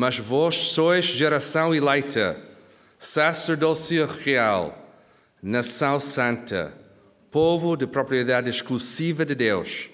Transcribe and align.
Mas 0.00 0.16
vós 0.16 0.54
sois 0.54 1.06
geração 1.06 1.74
eleita, 1.74 2.40
sacerdócio 3.00 4.06
real, 4.06 4.96
nação 5.42 5.98
santa, 5.98 6.72
povo 7.32 7.74
de 7.74 7.84
propriedade 7.84 8.48
exclusiva 8.48 9.24
de 9.24 9.34
Deus, 9.34 9.90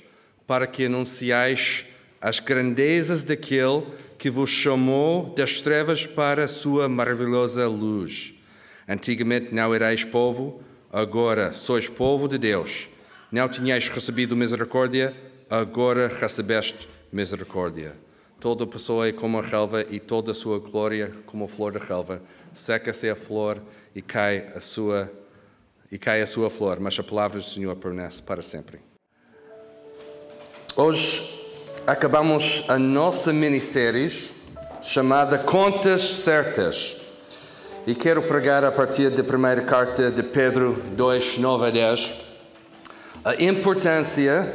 para 0.47 0.67
que 0.67 0.85
anunciais 0.85 1.87
as 2.21 2.39
grandezas 2.39 3.25
daquele 3.25 3.87
que 4.19 4.29
vos 4.29 4.51
chamou 4.51 5.33
das 5.35 5.63
trevas 5.63 6.07
para 6.07 6.45
a 6.45 6.49
sua 6.49 6.87
maravilhosa 6.87 7.67
luz. 7.67 8.35
Antigamente 8.87 9.55
não 9.55 9.75
erais 9.75 10.05
povo, 10.05 10.63
agora 10.93 11.51
sois 11.51 11.89
povo 11.89 12.29
de 12.29 12.37
Deus. 12.37 12.91
Não 13.33 13.49
tinhais 13.49 13.89
recebido 13.89 14.37
misericórdia, 14.37 15.17
agora 15.49 16.09
recebeste 16.09 16.87
misericórdia. 17.11 18.05
Toda 18.41 18.67
pessoa 18.67 19.09
é 19.09 19.13
como 19.13 19.39
a 19.39 19.43
relva 19.43 19.83
e 19.89 19.99
toda 19.99 20.33
a 20.33 20.35
sua 20.35 20.59
glória 20.59 21.13
como 21.27 21.45
a 21.45 21.49
flor 21.49 21.73
da 21.73 21.81
relva. 21.81 22.21
Seca-se 22.53 23.09
a 23.09 23.17
flor 23.17 23.63
e 23.95 24.03
cai 24.03 24.49
a 24.55 24.61
sua 24.61 25.11
e 25.91 25.99
cai 25.99 26.23
a 26.23 26.27
sua 26.27 26.51
flor, 26.51 26.81
mas 26.81 26.99
a 26.99 27.03
palavra 27.03 27.39
do 27.39 27.45
Senhor 27.45 27.77
permanece 27.77 28.21
para 28.21 28.43
sempre. 28.43 28.81
Hoje 30.77 31.23
acabamos 31.87 32.65
a 32.67 32.77
nossa 32.79 33.33
minissérie 33.33 34.11
chamada 34.83 35.39
Contas 35.39 36.03
Certas. 36.03 36.97
E 37.87 37.95
quero 37.95 38.23
pregar 38.23 38.65
a 38.65 38.73
partir 38.73 39.11
da 39.11 39.23
primeira 39.23 39.63
carta 39.63 40.11
de 40.11 40.23
Pedro 40.23 40.73
2, 40.97 41.39
9 41.39 41.67
a 41.67 41.71
10, 41.71 42.15
a 43.25 43.43
importância 43.43 44.53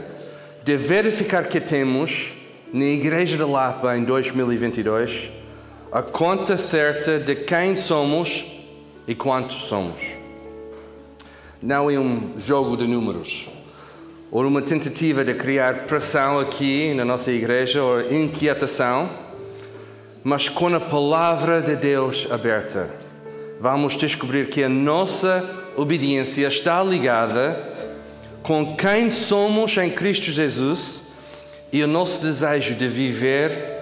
de 0.64 0.76
verificar 0.76 1.48
que 1.48 1.62
temos 1.62 2.34
na 2.72 2.86
Igreja 2.86 3.36
de 3.36 3.44
Lapa 3.44 3.98
em 3.98 4.04
2022 4.04 5.32
a 5.92 6.04
conta 6.04 6.56
certa 6.56 7.18
de 7.20 7.36
quem 7.36 7.76
somos 7.76 8.46
e 9.08 9.16
quantos 9.16 9.64
somos. 9.64 10.00
Não 11.60 11.90
é 11.90 12.00
um 12.00 12.36
jogo 12.38 12.78
de 12.78 12.86
números 12.86 13.48
ou 14.30 14.46
uma 14.46 14.62
tentativa 14.62 15.26
de 15.26 15.34
criar 15.34 15.88
pressão 15.88 16.40
aqui 16.40 16.94
na 16.94 17.04
nossa 17.04 17.32
igreja 17.32 17.82
ou 17.82 18.02
inquietação, 18.12 19.10
mas 20.24 20.48
com 20.48 20.68
a 20.68 20.80
palavra 20.80 21.64
de 21.64 21.76
Deus 21.76 22.28
aberta, 22.30 22.88
vamos 23.60 23.98
descobrir 23.98 24.48
que 24.48 24.64
a 24.64 24.70
nossa 24.70 25.44
obediência 25.76 26.48
está 26.48 26.84
ligada 26.84 27.68
com 28.44 28.76
quem 28.76 29.10
somos 29.10 29.76
em 29.78 29.90
Cristo 29.90 30.32
Jesus 30.32 31.09
e 31.72 31.84
o 31.84 31.88
nosso 31.88 32.22
desejo 32.22 32.76
de 32.76 32.88
viver 32.88 33.78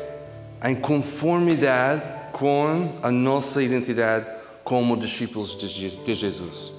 em 0.63 0.75
conformidade 0.75 2.01
com 2.33 2.91
a 3.01 3.11
nossa 3.11 3.63
identidade 3.63 4.25
como 4.63 4.97
discípulos 4.97 5.55
de 5.55 6.15
Jesus. 6.15 6.73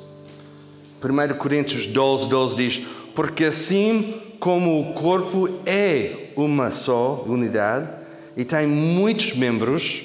1 1.02 1.38
Coríntios 1.38 1.86
12, 1.86 2.28
12 2.28 2.56
diz: 2.56 2.82
Porque 3.14 3.44
assim 3.44 4.20
como 4.38 4.80
o 4.80 4.92
corpo 4.94 5.48
é 5.64 6.30
uma 6.36 6.70
só 6.70 7.24
unidade 7.26 7.88
e 8.36 8.44
tem 8.44 8.66
muitos 8.66 9.32
membros, 9.32 10.04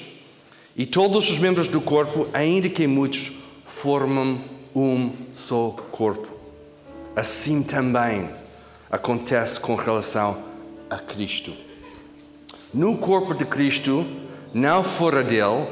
e 0.76 0.86
todos 0.86 1.30
os 1.30 1.38
membros 1.38 1.68
do 1.68 1.80
corpo, 1.80 2.26
ainda 2.32 2.68
que 2.68 2.86
muitos, 2.86 3.30
formam 3.64 4.40
um 4.74 5.12
só 5.32 5.70
corpo. 5.92 6.26
Assim 7.14 7.62
também 7.62 8.28
acontece 8.90 9.60
com 9.60 9.76
relação 9.76 10.53
a 10.94 10.98
Cristo. 10.98 11.52
No 12.72 12.96
corpo 12.96 13.34
de 13.34 13.44
Cristo, 13.44 14.06
não 14.52 14.84
fora 14.84 15.24
dele, 15.24 15.66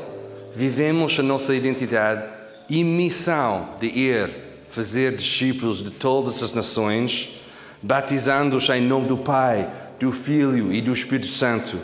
vivemos 0.52 1.18
a 1.18 1.22
nossa 1.22 1.54
identidade 1.54 2.24
e 2.68 2.82
missão 2.82 3.68
de 3.80 3.86
ir 3.86 4.30
fazer 4.64 5.14
discípulos 5.14 5.82
de 5.82 5.90
todas 5.90 6.42
as 6.42 6.52
nações, 6.52 7.40
batizando-os 7.80 8.68
em 8.68 8.80
nome 8.80 9.06
do 9.06 9.16
Pai, 9.16 9.70
do 10.00 10.10
Filho 10.10 10.72
e 10.72 10.80
do 10.80 10.92
Espírito 10.92 11.28
Santo, 11.28 11.78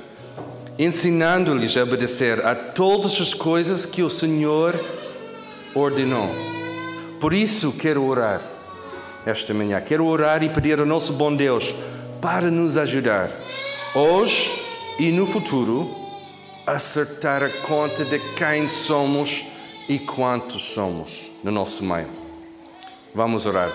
ensinando-lhes 0.79 1.77
a 1.77 1.85
obedecer 1.85 2.45
a 2.45 2.55
todas 2.55 3.21
as 3.21 3.35
coisas 3.35 3.87
que 3.87 4.03
o 4.03 4.11
Senhor 4.11 4.75
ordenou. 5.75 6.29
Por 7.21 7.33
isso 7.33 7.73
quero 7.73 8.05
orar 8.05 8.41
esta 9.25 9.53
manhã. 9.53 9.81
Quero 9.81 10.07
orar 10.07 10.43
e 10.43 10.49
pedir 10.49 10.81
ao 10.81 10.87
nosso 10.87 11.13
bom 11.13 11.35
Deus 11.35 11.75
para 12.21 12.51
nos 12.51 12.77
ajudar, 12.77 13.31
hoje 13.95 14.61
e 14.99 15.11
no 15.13 15.27
futuro, 15.27 15.89
a 16.67 16.73
acertar 16.73 17.43
a 17.43 17.49
conta 17.63 18.05
de 18.05 18.19
quem 18.35 18.67
somos 18.67 19.47
e 19.89 19.99
quantos 19.99 20.75
somos 20.75 21.31
no 21.43 21.51
nosso 21.51 21.83
meio. 21.83 22.09
Vamos 23.15 23.47
orar. 23.47 23.73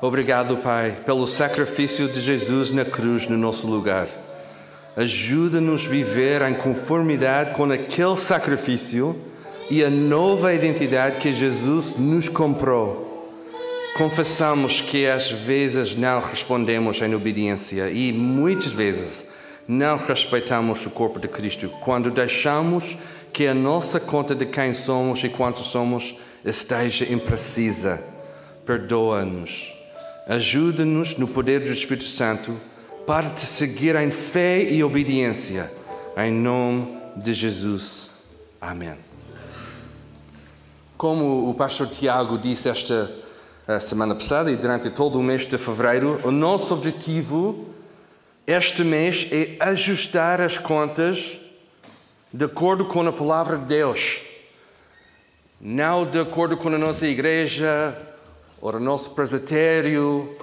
Obrigado, 0.00 0.58
Pai, 0.58 0.98
pelo 1.04 1.26
sacrifício 1.26 2.08
de 2.08 2.20
Jesus 2.20 2.70
na 2.70 2.84
cruz 2.84 3.26
no 3.26 3.36
nosso 3.38 3.66
lugar. 3.66 4.06
Ajuda-nos 4.96 5.86
a 5.86 5.88
viver 5.88 6.42
em 6.42 6.54
conformidade 6.54 7.54
com 7.54 7.64
aquele 7.64 8.16
sacrifício 8.16 9.18
e 9.70 9.82
a 9.82 9.90
nova 9.90 10.52
identidade 10.52 11.18
que 11.18 11.32
Jesus 11.32 11.96
nos 11.96 12.28
comprou. 12.28 13.03
Confessamos 13.94 14.80
que 14.80 15.06
às 15.06 15.30
vezes 15.30 15.94
não 15.94 16.20
respondemos 16.20 17.00
em 17.00 17.14
obediência 17.14 17.88
e 17.90 18.12
muitas 18.12 18.72
vezes 18.72 19.24
não 19.68 19.96
respeitamos 19.96 20.84
o 20.84 20.90
corpo 20.90 21.20
de 21.20 21.28
Cristo 21.28 21.68
quando 21.80 22.10
deixamos 22.10 22.98
que 23.32 23.46
a 23.46 23.54
nossa 23.54 24.00
conta 24.00 24.34
de 24.34 24.46
quem 24.46 24.74
somos 24.74 25.22
e 25.22 25.28
quantos 25.28 25.66
somos 25.66 26.16
esteja 26.44 27.04
imprecisa. 27.04 28.02
Perdoa-nos. 28.66 29.72
Ajuda-nos 30.26 31.16
no 31.16 31.28
poder 31.28 31.60
do 31.60 31.72
Espírito 31.72 32.04
Santo 32.04 32.52
para 33.06 33.30
te 33.30 33.46
seguir 33.46 33.94
em 33.94 34.10
fé 34.10 34.60
e 34.60 34.82
obediência. 34.82 35.70
Em 36.16 36.32
nome 36.32 36.98
de 37.16 37.32
Jesus. 37.32 38.10
Amém. 38.60 38.96
Como 40.96 41.48
o 41.48 41.54
pastor 41.54 41.86
Tiago 41.86 42.36
disse 42.36 42.68
esta 42.68 43.22
a 43.66 43.80
semana 43.80 44.14
passada 44.14 44.50
e 44.50 44.56
durante 44.56 44.90
todo 44.90 45.18
o 45.18 45.22
mês 45.22 45.46
de 45.46 45.56
fevereiro, 45.56 46.20
o 46.22 46.30
nosso 46.30 46.74
objetivo 46.74 47.66
este 48.46 48.84
mês 48.84 49.26
é 49.32 49.56
ajustar 49.58 50.38
as 50.42 50.58
contas 50.58 51.38
de 52.30 52.44
acordo 52.44 52.84
com 52.84 53.00
a 53.08 53.12
palavra 53.12 53.56
de 53.56 53.64
Deus. 53.64 54.20
Não 55.58 56.04
de 56.04 56.20
acordo 56.20 56.58
com 56.58 56.68
a 56.68 56.76
nossa 56.76 57.06
igreja, 57.06 57.96
ou 58.60 58.74
o 58.74 58.78
nosso 58.78 59.12
presbitério, 59.12 60.36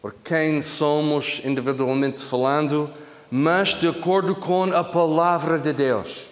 ou 0.00 0.12
quem 0.22 0.62
somos 0.62 1.40
individualmente 1.44 2.22
falando, 2.22 2.88
mas 3.28 3.74
de 3.74 3.88
acordo 3.88 4.36
com 4.36 4.72
a 4.72 4.84
palavra 4.84 5.58
de 5.58 5.72
Deus. 5.72 6.28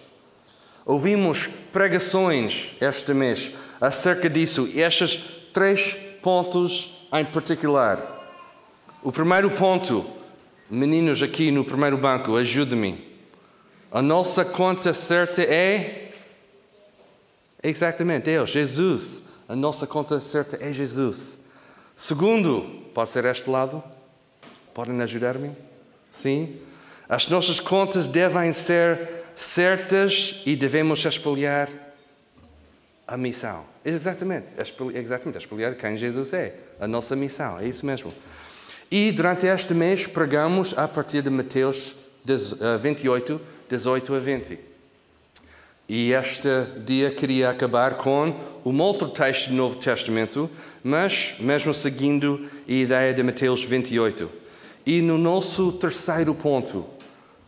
Ouvimos 0.85 1.49
pregações 1.73 2.77
este 2.81 3.13
mês 3.13 3.53
acerca 3.81 4.31
disso, 4.31 4.69
e 4.73 4.81
estes 4.81 5.17
três 5.53 6.06
pontos 6.27 7.07
em 7.13 7.25
particular. 7.25 8.01
O 9.01 9.13
primeiro 9.13 9.49
ponto, 9.53 10.05
meninos 10.69 11.23
aqui 11.23 11.53
no 11.53 11.65
primeiro 11.65 11.97
banco, 11.97 12.35
ajude-me. 12.35 13.17
A 13.93 14.03
nossa 14.03 14.45
conta 14.45 14.93
certa 14.93 15.41
é 15.43 16.11
exatamente 17.63 18.25
Deus, 18.25 18.51
Jesus. 18.51 19.23
A 19.49 19.55
nossa 19.55 19.87
conta 19.87 20.19
certa 20.19 20.59
é 20.61 20.73
Jesus. 20.73 21.39
Segundo, 21.95 22.83
pode 22.93 23.11
ser 23.11 23.25
este 23.25 23.49
lado? 23.49 23.81
Podem 24.75 25.01
ajudar-me? 25.03 25.53
Sim? 26.13 26.57
As 27.09 27.29
nossas 27.29 27.61
contas 27.61 28.09
devem 28.09 28.53
ser 28.53 29.23
certas 29.37 30.43
e 30.45 30.57
devemos 30.57 31.05
espalhar 31.05 31.69
a 33.07 33.17
missão. 33.17 33.76
Exatamente, 33.89 34.49
exatamente, 34.97 35.39
espelhar 35.39 35.77
quem 35.77 35.97
Jesus 35.97 36.33
é, 36.33 36.57
a 36.81 36.89
nossa 36.89 37.15
missão, 37.15 37.61
é 37.61 37.69
isso 37.69 37.87
mesmo. 37.87 38.13
E 38.91 39.13
durante 39.13 39.47
este 39.47 39.73
mês 39.75 40.09
pregamos 40.09 40.77
a 40.77 40.89
partir 40.89 41.23
de 41.23 41.31
Mateus 41.31 41.95
28, 42.83 43.41
18 43.69 44.15
a 44.15 44.19
20. 44.19 44.59
E 45.89 46.11
este 46.11 46.49
dia 46.85 47.13
queria 47.13 47.51
acabar 47.51 47.95
com 47.95 48.35
um 48.65 48.81
outro 48.81 49.09
texto 49.09 49.51
do 49.51 49.55
Novo 49.55 49.77
Testamento, 49.77 50.51
mas 50.83 51.37
mesmo 51.39 51.73
seguindo 51.73 52.51
a 52.69 52.73
ideia 52.73 53.15
de 53.15 53.23
Mateus 53.23 53.63
28. 53.63 54.29
E 54.85 55.01
no 55.01 55.17
nosso 55.17 55.71
terceiro 55.75 56.35
ponto, 56.35 56.85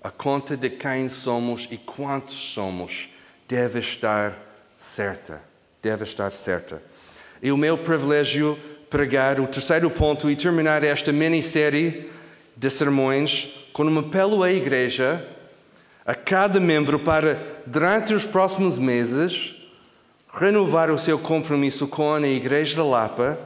a 0.01 0.11
conta 0.11 0.57
de 0.57 0.71
quem 0.71 1.09
somos 1.09 1.67
e 1.69 1.77
quantos 1.77 2.37
somos 2.53 3.09
deve 3.49 3.81
estar 3.81 4.39
certa 4.77 5.48
deve 5.89 6.05
estar 6.05 6.31
certa. 6.31 6.83
E 7.43 7.51
o 7.51 7.57
meu 7.57 7.79
privilégio 7.79 8.59
pregar 8.91 9.41
o 9.41 9.47
terceiro 9.47 9.89
ponto 9.89 10.31
e 10.31 10.37
terminar 10.37 10.85
esta 10.85 11.13
minissérie 11.13 12.11
de 12.55 12.69
sermões 12.69 13.69
com 13.73 13.85
um 13.85 13.99
apelo 14.01 14.43
à 14.43 14.53
igreja 14.53 15.27
a 16.05 16.15
cada 16.15 16.61
membro 16.61 16.99
para, 16.99 17.41
durante 17.67 18.13
os 18.13 18.27
próximos 18.27 18.79
meses, 18.79 19.57
renovar 20.33 20.91
o 20.91 20.99
seu 20.99 21.19
compromisso 21.19 21.87
com 21.87 22.15
a 22.15 22.27
Igreja 22.27 22.83
de 22.83 22.89
Lapa, 22.89 23.39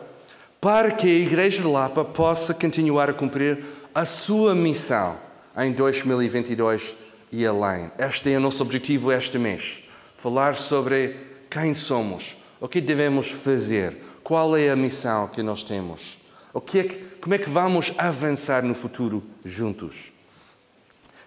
para 0.61 0.93
que 0.93 1.09
a 1.09 1.27
Igreja 1.27 1.63
de 1.63 1.69
Lapa 1.69 2.05
possa 2.05 2.55
continuar 2.55 3.11
a 3.11 3.13
cumprir 3.13 3.65
a 3.95 4.05
sua 4.05 4.55
missão 4.55 5.17
em 5.57 5.73
2022 5.73 6.95
e 7.33 7.45
além. 7.45 7.91
Este 7.99 8.33
é 8.33 8.37
o 8.37 8.41
nosso 8.41 8.63
objetivo 8.63 9.11
este 9.11 9.39
mês. 9.39 9.83
Falar 10.17 10.55
sobre 10.55 11.32
quem 11.53 11.75
somos, 11.75 12.35
o 12.59 12.67
que 12.67 12.81
devemos 12.81 13.31
fazer, 13.31 13.95
qual 14.25 14.57
é 14.57 14.71
a 14.71 14.77
missão 14.77 15.29
que 15.29 15.43
nós 15.43 15.63
temos, 15.63 16.17
o 16.55 16.63
que 16.63 16.79
é 16.79 16.85
que, 16.85 16.97
como 17.21 17.35
é 17.35 17.39
que 17.39 17.51
vamos 17.51 17.93
avançar 17.99 18.63
no 18.63 18.75
futuro 18.75 19.23
juntos. 19.45 20.11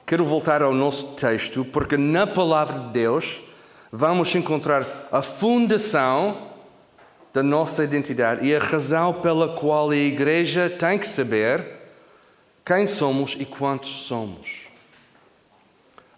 Quero 0.03 0.25
voltar 0.25 0.63
ao 0.63 0.73
nosso 0.73 1.13
texto, 1.13 1.63
porque 1.65 1.95
na 1.95 2.25
palavra 2.25 2.79
de 2.79 2.89
Deus 2.89 3.43
vamos 3.91 4.33
encontrar 4.33 5.07
a 5.11 5.21
fundação 5.21 6.49
da 7.31 7.43
nossa 7.43 7.83
identidade 7.83 8.47
e 8.47 8.55
a 8.55 8.59
razão 8.59 9.13
pela 9.13 9.55
qual 9.55 9.91
a 9.91 9.95
igreja 9.95 10.71
tem 10.71 10.97
que 10.97 11.07
saber 11.07 11.65
quem 12.65 12.87
somos 12.87 13.37
e 13.39 13.45
quantos 13.45 14.07
somos. 14.07 14.65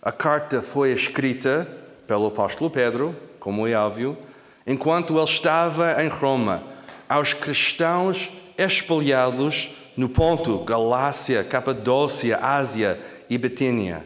A 0.01 0.13
carta 0.13 0.61
foi 0.61 0.93
escrita 0.93 1.67
pelo 2.07 2.27
apóstolo 2.27 2.69
Pedro, 2.69 3.13
como 3.39 3.67
é 3.67 3.73
óbvio, 3.73 4.17
enquanto 4.65 5.13
ele 5.13 5.23
estava 5.23 6.03
em 6.03 6.07
Roma, 6.07 6.63
aos 7.07 7.33
cristãos 7.33 8.29
espalhados 8.57 9.71
no 9.95 10.09
Ponto, 10.09 10.59
Galácia, 10.59 11.43
Capadócia, 11.43 12.37
Ásia 12.37 12.99
e 13.29 13.37
Betínia. 13.37 14.05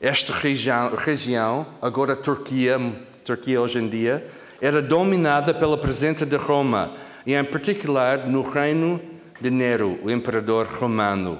Esta 0.00 0.32
região, 0.32 0.94
região, 0.94 1.66
agora 1.80 2.14
Turquia, 2.14 2.78
Turquia 3.24 3.60
hoje 3.60 3.78
em 3.78 3.88
dia, 3.88 4.28
era 4.60 4.80
dominada 4.80 5.52
pela 5.52 5.76
presença 5.76 6.24
de 6.24 6.36
Roma, 6.36 6.92
e 7.26 7.34
em 7.34 7.44
particular 7.44 8.28
no 8.28 8.42
reino 8.42 9.00
de 9.40 9.50
Nero, 9.50 9.98
o 10.02 10.10
imperador 10.10 10.66
romano. 10.66 11.38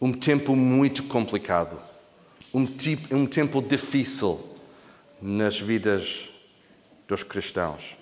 Um 0.00 0.12
tempo 0.12 0.54
muito 0.54 1.02
complicado, 1.04 1.78
um, 2.54 2.64
tipo, 2.64 3.14
um 3.14 3.26
tempo 3.26 3.60
difícil 3.60 4.40
nas 5.20 5.60
vidas 5.60 6.29
dos 7.10 7.24
cristãos. 7.24 7.96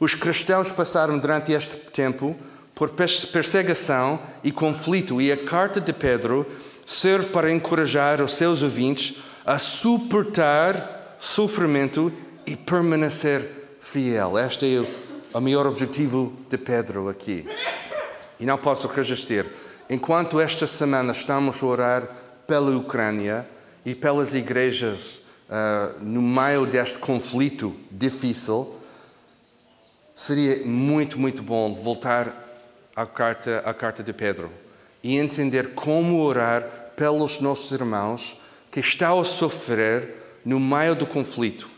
Os 0.00 0.16
cristãos 0.16 0.70
passaram 0.70 1.16
durante 1.16 1.52
este 1.52 1.76
tempo 1.76 2.36
por 2.74 2.90
perseguição 2.90 4.20
e 4.42 4.50
conflito, 4.50 5.20
e 5.20 5.30
a 5.30 5.44
carta 5.44 5.80
de 5.80 5.92
Pedro 5.92 6.44
serve 6.84 7.28
para 7.28 7.52
encorajar 7.52 8.20
os 8.20 8.34
seus 8.34 8.62
ouvintes 8.62 9.16
a 9.46 9.58
suportar 9.58 11.16
sofrimento 11.18 12.12
e 12.44 12.56
permanecer 12.56 13.76
fiel. 13.80 14.36
Este 14.36 14.76
é 14.76 15.38
o 15.38 15.40
maior 15.40 15.66
objetivo 15.66 16.32
de 16.50 16.58
Pedro 16.58 17.08
aqui. 17.08 17.46
E 18.40 18.44
não 18.44 18.58
posso 18.58 18.88
resistir. 18.88 19.46
Enquanto 19.88 20.40
esta 20.40 20.66
semana 20.66 21.12
estamos 21.12 21.62
a 21.62 21.66
orar 21.66 22.08
pela 22.46 22.76
Ucrânia 22.76 23.46
e 23.84 23.94
pelas 23.94 24.34
igrejas 24.34 25.21
uh, 25.52 26.02
no 26.02 26.22
meio 26.22 26.66
deste 26.66 26.98
conflito 26.98 27.76
difícil, 27.90 28.74
seria 30.14 30.66
muito, 30.66 31.20
muito 31.20 31.42
bom 31.42 31.74
voltar 31.74 32.34
à 32.96 33.04
carta, 33.06 33.62
à 33.64 33.74
carta 33.74 34.02
de 34.02 34.12
Pedro 34.12 34.50
e 35.02 35.18
entender 35.18 35.74
como 35.74 36.20
orar 36.22 36.92
pelos 36.96 37.38
nossos 37.40 37.70
irmãos 37.70 38.40
que 38.70 38.80
estão 38.80 39.20
a 39.20 39.24
sofrer 39.24 40.40
no 40.44 40.58
meio 40.58 40.94
do 40.94 41.06
conflito 41.06 41.68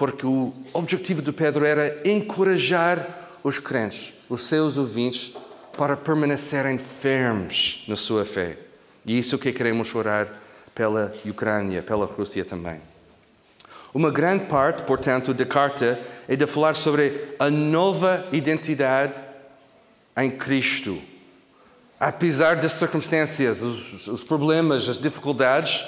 porque 0.00 0.24
o 0.24 0.54
objetivo 0.72 1.20
de 1.20 1.30
Pedro 1.30 1.62
era 1.62 2.00
encorajar 2.08 3.36
os 3.44 3.58
crentes, 3.58 4.14
os 4.30 4.46
seus 4.46 4.78
ouvintes, 4.78 5.34
para 5.76 5.94
permanecerem 5.94 6.78
firmes 6.78 7.84
na 7.86 7.94
sua 7.94 8.24
fé. 8.24 8.56
E 9.04 9.18
isso 9.18 9.38
que 9.38 9.52
queremos 9.52 9.94
orar 9.94 10.32
pela 10.74 11.12
Ucrânia, 11.26 11.82
pela 11.82 12.06
Rússia 12.06 12.46
também. 12.46 12.80
Uma 13.92 14.10
grande 14.10 14.44
parte, 14.44 14.82
portanto, 14.84 15.34
da 15.34 15.44
carta 15.44 15.98
é 16.28 16.36
de 16.36 16.46
falar 16.46 16.74
sobre 16.74 17.34
a 17.38 17.50
nova 17.50 18.26
identidade 18.30 19.20
em 20.16 20.30
Cristo. 20.30 20.98
Apesar 21.98 22.56
das 22.56 22.72
circunstâncias, 22.72 23.62
os, 23.62 24.06
os 24.06 24.22
problemas, 24.22 24.88
as 24.88 24.96
dificuldades, 24.96 25.84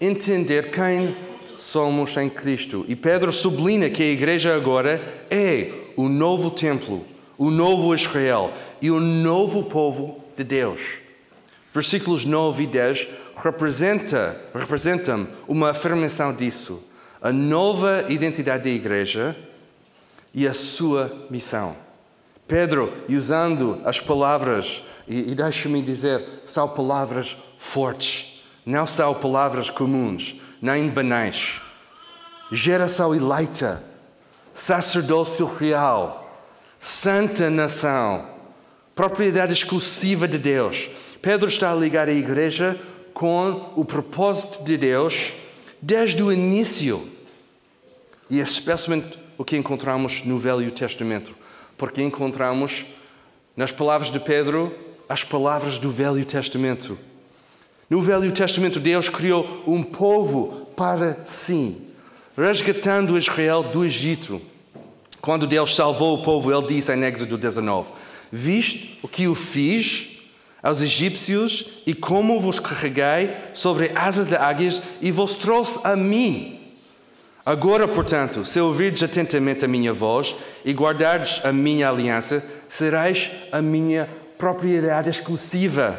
entender 0.00 0.70
quem 0.70 1.14
somos 1.58 2.16
em 2.16 2.28
Cristo. 2.28 2.84
E 2.88 2.96
Pedro 2.96 3.32
sublinha 3.32 3.90
que 3.90 4.02
a 4.02 4.12
igreja 4.12 4.54
agora 4.54 5.02
é 5.30 5.72
o 5.96 6.08
novo 6.08 6.50
templo, 6.50 7.04
o 7.38 7.50
novo 7.50 7.94
Israel 7.94 8.52
e 8.80 8.90
o 8.90 9.00
novo 9.00 9.64
povo 9.64 10.22
de 10.36 10.44
Deus. 10.44 10.98
Versículos 11.72 12.24
9 12.24 12.64
e 12.64 12.66
10 12.66 13.08
representa, 13.36 14.40
representam 14.54 15.28
uma 15.46 15.70
afirmação 15.70 16.34
disso. 16.34 16.82
A 17.26 17.32
nova 17.32 18.04
identidade 18.08 18.62
da 18.62 18.70
igreja 18.70 19.36
e 20.32 20.46
a 20.46 20.54
sua 20.54 21.26
missão. 21.28 21.74
Pedro, 22.46 22.92
usando 23.08 23.80
as 23.84 23.98
palavras, 23.98 24.84
e, 25.08 25.32
e 25.32 25.34
deixe-me 25.34 25.82
dizer, 25.82 26.24
são 26.46 26.68
palavras 26.68 27.36
fortes, 27.58 28.44
não 28.64 28.86
são 28.86 29.12
palavras 29.12 29.70
comuns 29.70 30.40
nem 30.62 30.88
banais. 30.88 31.60
Geração 32.52 33.12
eleita, 33.12 33.82
sacerdócio 34.54 35.52
real, 35.52 36.40
santa 36.78 37.50
nação, 37.50 38.24
propriedade 38.94 39.52
exclusiva 39.52 40.28
de 40.28 40.38
Deus. 40.38 40.88
Pedro 41.20 41.48
está 41.48 41.72
a 41.72 41.74
ligar 41.74 42.08
a 42.08 42.12
igreja 42.12 42.80
com 43.12 43.72
o 43.74 43.84
propósito 43.84 44.62
de 44.62 44.76
Deus 44.76 45.32
desde 45.82 46.22
o 46.22 46.30
início. 46.30 47.15
E 48.28 48.40
é 48.40 48.42
especialmente 48.42 49.18
o 49.38 49.44
que 49.44 49.56
encontramos 49.56 50.22
no 50.24 50.38
Velho 50.38 50.70
Testamento, 50.70 51.34
porque 51.76 52.02
encontramos 52.02 52.84
nas 53.56 53.72
palavras 53.72 54.10
de 54.10 54.18
Pedro 54.18 54.74
as 55.08 55.22
palavras 55.22 55.78
do 55.78 55.90
Velho 55.90 56.24
Testamento. 56.24 56.98
No 57.88 58.02
Velho 58.02 58.32
Testamento, 58.32 58.80
Deus 58.80 59.08
criou 59.08 59.62
um 59.66 59.82
povo 59.82 60.66
para 60.76 61.24
si, 61.24 61.76
resgatando 62.36 63.16
Israel 63.16 63.62
do 63.62 63.84
Egito. 63.84 64.42
Quando 65.20 65.46
Deus 65.46 65.74
salvou 65.74 66.18
o 66.18 66.22
povo, 66.22 66.52
ele 66.52 66.66
disse 66.66 66.92
em 66.92 67.04
Êxodo 67.04 67.38
19: 67.38 67.92
Viste 68.32 68.98
o 69.02 69.08
que 69.08 69.24
eu 69.24 69.34
fiz 69.34 70.18
aos 70.62 70.82
egípcios 70.82 71.64
e 71.86 71.94
como 71.94 72.40
vos 72.40 72.58
carreguei 72.58 73.34
sobre 73.54 73.92
asas 73.94 74.26
de 74.26 74.36
águias 74.36 74.82
e 75.00 75.12
vos 75.12 75.36
trouxe 75.36 75.78
a 75.84 75.94
mim. 75.94 76.55
Agora, 77.46 77.86
portanto, 77.86 78.44
se 78.44 78.58
ouvirdes 78.58 79.04
atentamente 79.04 79.64
a 79.64 79.68
minha 79.68 79.92
voz 79.92 80.34
e 80.64 80.72
guardardes 80.72 81.40
a 81.44 81.52
minha 81.52 81.88
aliança, 81.88 82.44
sereis 82.68 83.30
a 83.52 83.62
minha 83.62 84.08
propriedade 84.36 85.08
exclusiva 85.08 85.96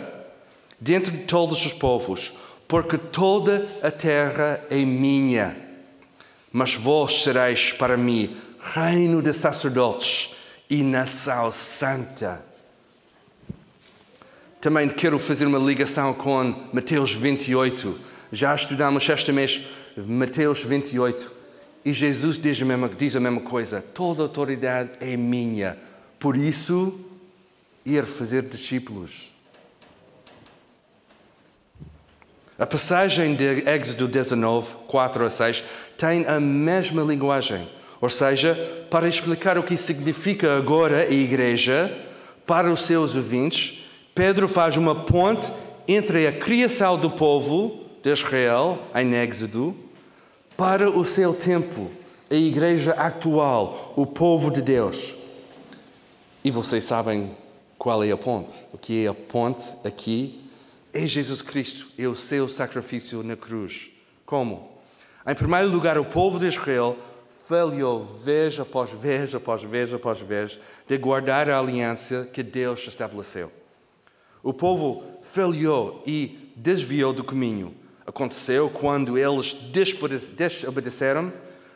dentre 0.78 1.10
de 1.10 1.24
todos 1.24 1.66
os 1.66 1.72
povos, 1.72 2.34
porque 2.68 2.98
toda 2.98 3.66
a 3.82 3.90
terra 3.90 4.60
é 4.70 4.84
minha. 4.84 5.56
Mas 6.52 6.76
vós 6.76 7.24
sereis 7.24 7.72
para 7.72 7.96
mim 7.96 8.36
reino 8.60 9.22
de 9.22 9.32
sacerdotes 9.32 10.36
e 10.70 10.84
nação 10.84 11.50
santa. 11.50 12.46
Também 14.60 14.90
quero 14.90 15.18
fazer 15.18 15.46
uma 15.46 15.60
ligação 15.60 16.14
com 16.14 16.68
Mateus 16.74 17.14
28. 17.14 17.98
Já 18.34 18.54
estudamos 18.54 19.08
este 19.08 19.32
mês 19.32 19.62
Mateus 19.96 20.62
28. 20.62 21.37
E 21.84 21.94
Jesus 21.94 22.38
diz 22.38 22.62
a 22.62 22.66
mesma, 22.66 22.90
diz 22.90 23.16
a 23.16 23.20
mesma 23.20 23.42
coisa: 23.42 23.82
toda 23.82 24.24
autoridade 24.24 24.92
é 25.00 25.16
minha. 25.16 25.78
Por 26.20 26.36
isso, 26.36 27.00
ir 27.86 28.04
fazer 28.06 28.44
discípulos. 28.44 29.32
A 32.60 32.66
passagem 32.66 33.36
de 33.36 33.70
Êxodo 33.70 34.08
19, 34.08 34.78
4 34.88 35.26
a 35.26 35.30
6, 35.30 35.64
tem 35.96 36.26
a 36.26 36.40
mesma 36.40 37.04
linguagem. 37.04 37.68
Ou 38.02 38.10
seja, 38.10 38.56
para 38.90 39.08
explicar 39.08 39.58
o 39.58 39.64
que 39.64 39.78
significa 39.78 40.58
agora 40.58 41.02
a 41.02 41.12
igreja 41.12 41.96
para 42.48 42.72
os 42.72 42.82
seus 42.82 43.16
ouvintes, 43.16 43.86
Pedro 44.16 44.48
faz 44.48 44.76
uma 44.76 44.96
ponte 44.96 45.52
entre 45.88 46.26
a 46.26 46.32
criação 46.32 46.98
do 46.98 47.12
povo 47.12 47.86
de 48.02 48.12
Israel, 48.12 48.80
em 48.96 49.14
Êxodo, 49.16 49.76
para 50.58 50.90
o 50.90 51.06
seu 51.06 51.36
tempo, 51.36 51.92
a 52.32 52.34
igreja 52.34 52.92
atual, 52.94 53.94
o 53.96 54.08
povo 54.08 54.50
de 54.50 54.60
Deus. 54.60 55.16
E 56.44 56.50
vocês 56.50 56.84
sabem 56.84 57.38
qual 57.78 58.04
é 58.04 58.10
a 58.10 58.18
ponte? 58.18 58.58
O 58.74 58.78
que 58.78 59.06
é 59.06 59.08
a 59.08 59.14
ponte 59.14 59.78
aqui 59.86 60.44
é 60.92 61.06
Jesus 61.06 61.44
Cristo, 61.44 61.88
é 61.96 62.08
o 62.08 62.16
seu 62.16 62.50
sacrifício 62.50 63.22
na 63.22 63.36
cruz 63.36 63.92
Como? 64.26 64.72
Em 65.28 65.36
primeiro 65.36 65.70
lugar, 65.70 66.00
o 66.00 66.06
povo 66.06 66.40
de 66.40 66.48
Israel 66.48 66.98
falhou 67.30 68.04
vez 68.04 68.60
após 68.60 68.92
vez, 68.92 69.36
após 69.36 69.64
vez, 69.64 69.94
após 69.94 70.20
vez, 70.20 70.60
de 70.88 70.98
guardar 70.98 71.50
a 71.50 71.60
aliança 71.60 72.28
que 72.34 72.42
Deus 72.42 72.88
estabeleceu. 72.88 73.52
O 74.42 74.54
povo 74.54 75.04
falhou 75.22 76.02
e 76.06 76.52
desviou 76.56 77.14
do 77.14 77.24
caminho. 77.24 77.76
Aconteceu 78.08 78.70
quando 78.70 79.18
eles 79.18 79.52
desobedeceram, 79.52 81.34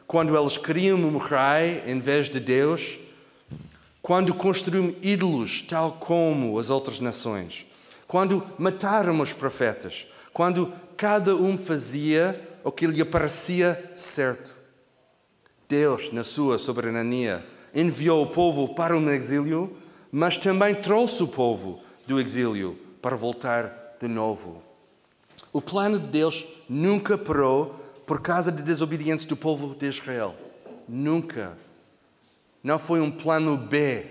quando 0.08 0.38
eles 0.38 0.58
queriam 0.58 0.98
um 0.98 1.18
rei 1.18 1.84
em 1.86 2.00
vez 2.00 2.30
de 2.30 2.40
Deus, 2.40 2.98
quando 4.02 4.34
construíram 4.34 4.96
ídolos 5.02 5.62
tal 5.62 5.92
como 5.92 6.58
as 6.58 6.70
outras 6.70 7.02
nações, 7.02 7.66
quando 8.08 8.44
mataram 8.58 9.20
os 9.20 9.34
profetas, 9.34 10.08
quando 10.34 10.72
cada 10.96 11.36
um 11.36 11.58
fazia 11.58 12.42
o 12.64 12.72
que 12.72 12.88
lhe 12.88 13.04
parecia 13.04 13.92
certo. 13.94 14.58
Deus, 15.68 16.14
na 16.14 16.24
sua 16.24 16.58
soberania, 16.58 17.46
enviou 17.76 18.24
o 18.24 18.28
povo 18.28 18.74
para 18.74 18.98
o 18.98 19.12
exílio, 19.12 19.72
mas 20.10 20.38
também 20.38 20.76
trouxe 20.76 21.24
o 21.24 21.28
povo 21.28 21.82
do 22.08 22.20
exílio 22.22 22.78
para 23.02 23.18
voltar 23.18 23.98
de 24.00 24.08
novo. 24.08 24.71
O 25.54 25.62
plano 25.62 26.00
de 26.00 26.08
Deus 26.08 26.46
nunca 26.70 27.18
parou 27.18 27.76
por 28.06 28.22
causa 28.22 28.52
da 28.52 28.62
desobediência 28.62 29.28
do 29.28 29.36
povo 29.36 29.76
de 29.76 29.88
Israel. 29.88 30.36
Nunca. 30.88 31.58
Não 32.64 32.80
foi 32.80 33.02
um 33.02 33.12
plano 33.12 33.58
B 33.58 34.06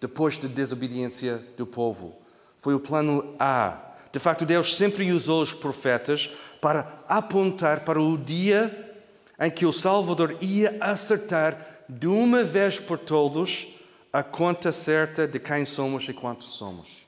depois 0.00 0.36
da 0.36 0.48
desobediência 0.48 1.42
do 1.56 1.66
povo. 1.66 2.16
Foi 2.58 2.74
o 2.74 2.80
plano 2.80 3.34
A. 3.38 3.78
De 4.10 4.18
facto, 4.18 4.44
Deus 4.44 4.76
sempre 4.76 5.10
usou 5.12 5.42
os 5.42 5.54
profetas 5.54 6.30
para 6.60 7.02
apontar 7.08 7.80
para 7.84 8.00
o 8.00 8.18
dia 8.18 9.02
em 9.38 9.50
que 9.50 9.64
o 9.64 9.72
Salvador 9.72 10.36
ia 10.40 10.76
acertar 10.80 11.84
de 11.88 12.06
uma 12.06 12.44
vez 12.44 12.78
por 12.78 12.98
todos 12.98 13.68
a 14.12 14.22
conta 14.22 14.70
certa 14.70 15.26
de 15.26 15.38
quem 15.38 15.64
somos 15.64 16.08
e 16.08 16.12
quantos 16.12 16.48
somos. 16.48 17.06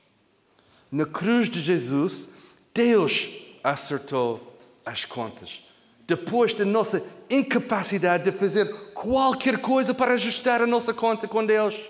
Na 0.90 1.04
cruz 1.04 1.48
de 1.48 1.60
Jesus, 1.60 2.28
Deus 2.72 3.43
acertou 3.64 4.58
as 4.84 5.06
contas. 5.06 5.62
Depois 6.06 6.52
da 6.52 6.66
nossa 6.66 7.02
incapacidade 7.30 8.24
de 8.24 8.32
fazer 8.32 8.70
qualquer 8.92 9.58
coisa 9.58 9.94
para 9.94 10.12
ajustar 10.14 10.60
a 10.60 10.66
nossa 10.66 10.92
conta 10.92 11.26
com 11.26 11.44
Deus, 11.44 11.82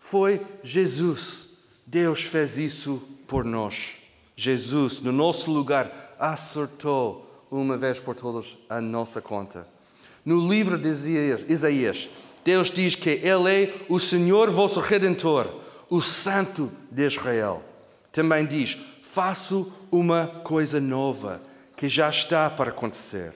foi 0.00 0.40
Jesus. 0.64 1.50
Deus 1.86 2.22
fez 2.22 2.56
isso 2.56 3.02
por 3.26 3.44
nós. 3.44 3.96
Jesus, 4.34 5.00
no 5.00 5.12
nosso 5.12 5.50
lugar, 5.50 6.14
acertou 6.18 7.46
uma 7.50 7.76
vez 7.76 8.00
por 8.00 8.14
todas 8.14 8.56
a 8.70 8.80
nossa 8.80 9.20
conta. 9.20 9.66
No 10.24 10.48
livro 10.48 10.78
de 10.78 10.88
Isaías, 10.88 12.08
Deus 12.42 12.70
diz 12.70 12.94
que 12.94 13.10
Ele 13.10 13.50
é 13.50 13.74
o 13.88 13.98
Senhor 13.98 14.50
vosso 14.50 14.80
Redentor, 14.80 15.60
o 15.90 16.00
Santo 16.00 16.72
de 16.90 17.04
Israel. 17.04 17.62
Também 18.10 18.46
diz: 18.46 18.78
Faço 19.12 19.70
uma 19.90 20.26
coisa 20.26 20.80
nova 20.80 21.42
que 21.76 21.86
já 21.86 22.08
está 22.08 22.48
para 22.48 22.70
acontecer. 22.70 23.34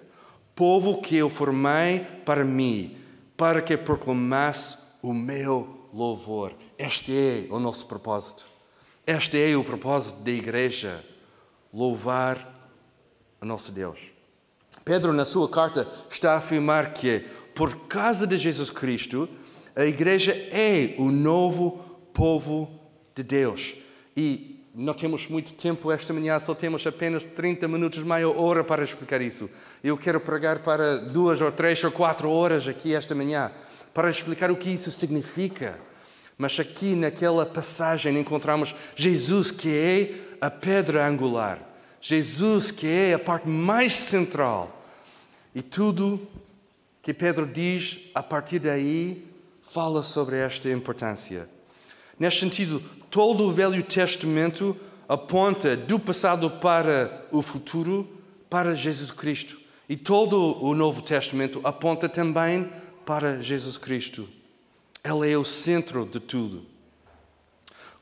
Povo 0.54 1.02
que 1.02 1.14
eu 1.14 1.28
formei 1.28 2.00
para 2.24 2.42
mim, 2.46 2.96
para 3.36 3.60
que 3.60 3.76
proclamasse 3.76 4.78
o 5.02 5.12
meu 5.12 5.86
louvor. 5.92 6.54
Este 6.78 7.14
é 7.14 7.46
o 7.54 7.60
nosso 7.60 7.84
propósito. 7.84 8.46
Este 9.06 9.38
é 9.38 9.54
o 9.54 9.62
propósito 9.62 10.18
da 10.20 10.30
igreja: 10.30 11.04
louvar 11.70 12.72
o 13.38 13.44
nosso 13.44 13.70
Deus. 13.70 14.00
Pedro, 14.82 15.12
na 15.12 15.26
sua 15.26 15.46
carta, 15.46 15.86
está 16.08 16.32
a 16.32 16.38
afirmar 16.38 16.94
que, 16.94 17.20
por 17.54 17.86
causa 17.86 18.26
de 18.26 18.38
Jesus 18.38 18.70
Cristo, 18.70 19.28
a 19.74 19.84
igreja 19.84 20.32
é 20.50 20.94
o 20.96 21.10
novo 21.10 21.84
povo 22.14 22.80
de 23.14 23.22
Deus. 23.22 23.74
E 24.16 24.55
não 24.78 24.92
temos 24.92 25.26
muito 25.26 25.54
tempo 25.54 25.90
esta 25.90 26.12
manhã, 26.12 26.38
só 26.38 26.54
temos 26.54 26.86
apenas 26.86 27.24
30 27.24 27.66
minutos, 27.66 28.02
meia 28.02 28.28
hora 28.28 28.62
para 28.62 28.84
explicar 28.84 29.22
isso. 29.22 29.48
Eu 29.82 29.96
quero 29.96 30.20
pregar 30.20 30.58
para 30.58 30.98
duas 30.98 31.40
ou 31.40 31.50
três 31.50 31.82
ou 31.82 31.90
quatro 31.90 32.30
horas 32.30 32.68
aqui 32.68 32.94
esta 32.94 33.14
manhã 33.14 33.50
para 33.94 34.10
explicar 34.10 34.50
o 34.50 34.56
que 34.56 34.68
isso 34.68 34.92
significa. 34.92 35.78
Mas 36.36 36.60
aqui 36.60 36.94
naquela 36.94 37.46
passagem 37.46 38.18
encontramos 38.18 38.74
Jesus, 38.94 39.50
que 39.50 39.74
é 39.74 40.36
a 40.42 40.50
pedra 40.50 41.08
angular. 41.08 41.58
Jesus, 41.98 42.70
que 42.70 42.86
é 42.86 43.14
a 43.14 43.18
parte 43.18 43.48
mais 43.48 43.92
central. 43.92 44.84
E 45.54 45.62
tudo 45.62 46.20
que 47.00 47.14
Pedro 47.14 47.46
diz 47.46 48.10
a 48.14 48.22
partir 48.22 48.58
daí 48.58 49.24
fala 49.62 50.02
sobre 50.02 50.36
esta 50.36 50.68
importância. 50.68 51.48
Neste 52.18 52.40
sentido, 52.40 52.82
todo 53.10 53.44
o 53.44 53.52
Velho 53.52 53.82
Testamento 53.82 54.76
aponta 55.08 55.76
do 55.76 55.98
passado 55.98 56.50
para 56.50 57.26
o 57.30 57.42
futuro, 57.42 58.08
para 58.50 58.74
Jesus 58.74 59.10
Cristo. 59.10 59.58
E 59.88 59.96
todo 59.96 60.62
o 60.62 60.74
Novo 60.74 61.00
Testamento 61.00 61.60
aponta 61.62 62.08
também 62.08 62.70
para 63.04 63.40
Jesus 63.40 63.78
Cristo. 63.78 64.28
Ele 65.04 65.30
é 65.30 65.38
o 65.38 65.44
centro 65.44 66.04
de 66.04 66.18
tudo. 66.18 66.62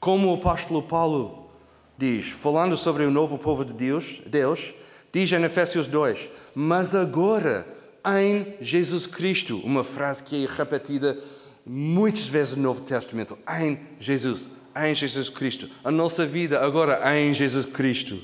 Como 0.01 0.31
o 0.31 0.35
apóstolo 0.35 0.83
Paulo 0.83 1.51
diz, 1.99 2.31
falando 2.31 2.77
sobre 2.77 3.05
o 3.05 3.11
novo 3.11 3.39
povo 3.39 3.65
de 3.65 3.73
Deus, 3.73 4.23
Deus 4.27 4.75
diz 5.13 5.31
em 5.33 5.45
Efésios 5.45 5.87
2: 5.87 6.31
Mas 6.55 6.95
agora 6.95 7.67
em 8.07 8.55
Jesus 8.61 9.07
Cristo, 9.07 9.59
uma 9.65 9.85
frase 9.85 10.23
que 10.25 10.45
é 10.45 10.49
repetida 10.49 11.19
muitas 11.65 12.27
vezes 12.27 12.57
no 12.57 12.63
Novo 12.63 12.83
Testamento: 12.83 13.39
em 13.61 13.79
Jesus, 13.99 14.49
em 14.77 14.95
Jesus 14.95 15.29
Cristo. 15.29 15.69
A 15.83 15.91
nossa 15.91 16.27
vida 16.27 16.61
agora 16.61 17.17
em 17.17 17.33
Jesus 17.33 17.67
Cristo. 17.67 18.21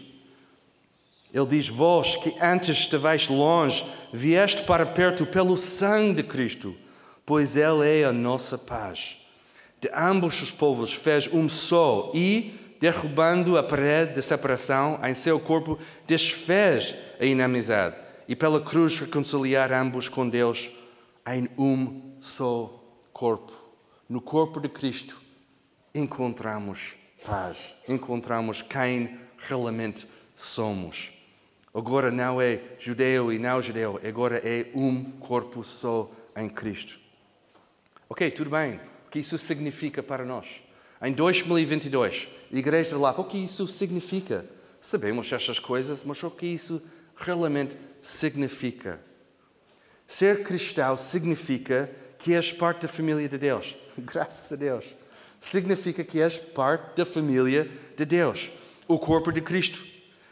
Ele 1.32 1.46
diz: 1.46 1.68
Vós 1.68 2.16
que 2.16 2.34
antes 2.40 2.70
estavais 2.70 3.28
longe, 3.28 3.84
vieste 4.12 4.62
para 4.62 4.84
perto 4.84 5.24
pelo 5.26 5.56
sangue 5.56 6.14
de 6.14 6.22
Cristo, 6.22 6.74
pois 7.24 7.56
Ele 7.56 7.88
é 7.88 8.04
a 8.04 8.12
nossa 8.12 8.58
paz. 8.58 9.16
De 9.80 9.90
ambos 9.94 10.42
os 10.42 10.50
povos 10.50 10.92
fez 10.92 11.28
um 11.32 11.48
só 11.48 12.10
e 12.14 12.54
derrubando 12.80 13.56
a 13.58 13.62
parede 13.62 14.14
de 14.14 14.22
separação 14.22 14.98
em 15.04 15.14
seu 15.14 15.38
corpo, 15.38 15.78
desfez 16.06 16.94
a 17.20 17.24
inimizade 17.24 17.96
e 18.26 18.34
pela 18.34 18.60
cruz 18.60 18.98
reconciliar 18.98 19.72
ambos 19.72 20.08
com 20.08 20.28
Deus 20.28 20.70
em 21.26 21.48
um 21.58 22.14
só 22.20 22.82
corpo. 23.12 23.52
No 24.08 24.20
corpo 24.20 24.60
de 24.60 24.68
Cristo 24.68 25.19
encontramos 25.94 26.96
paz, 27.24 27.74
encontramos 27.88 28.62
quem 28.62 29.18
realmente 29.38 30.06
somos. 30.36 31.12
Agora 31.72 32.10
não 32.10 32.40
é 32.40 32.60
judeu 32.78 33.32
e 33.32 33.38
não 33.38 33.62
judeu, 33.62 34.00
agora 34.06 34.40
é 34.44 34.66
um 34.74 35.04
corpo 35.04 35.62
só 35.62 36.10
em 36.36 36.48
Cristo. 36.48 36.98
Ok, 38.08 38.30
tudo 38.32 38.50
bem. 38.50 38.80
O 39.06 39.10
que 39.10 39.20
isso 39.20 39.38
significa 39.38 40.02
para 40.02 40.24
nós? 40.24 40.46
Em 41.02 41.12
2022, 41.12 42.28
Igreja 42.50 42.90
de 42.90 42.96
Lapa, 42.96 43.22
o 43.22 43.24
que 43.24 43.38
isso 43.38 43.66
significa? 43.66 44.44
Sabemos 44.80 45.32
estas 45.32 45.58
coisas, 45.58 46.02
mas 46.04 46.22
o 46.22 46.30
que 46.30 46.46
isso 46.46 46.82
realmente 47.16 47.76
significa? 48.02 49.00
Ser 50.06 50.42
cristão 50.42 50.96
significa 50.96 51.90
que 52.18 52.34
és 52.34 52.52
parte 52.52 52.82
da 52.82 52.88
família 52.88 53.28
de 53.28 53.38
Deus. 53.38 53.76
Graças 53.96 54.52
a 54.52 54.56
Deus. 54.56 54.84
Significa 55.40 56.04
que 56.04 56.20
és 56.20 56.38
parte 56.38 56.96
da 56.96 57.06
família 57.06 57.70
de 57.96 58.04
Deus, 58.04 58.50
o 58.86 58.98
corpo 58.98 59.32
de 59.32 59.40
Cristo. 59.40 59.82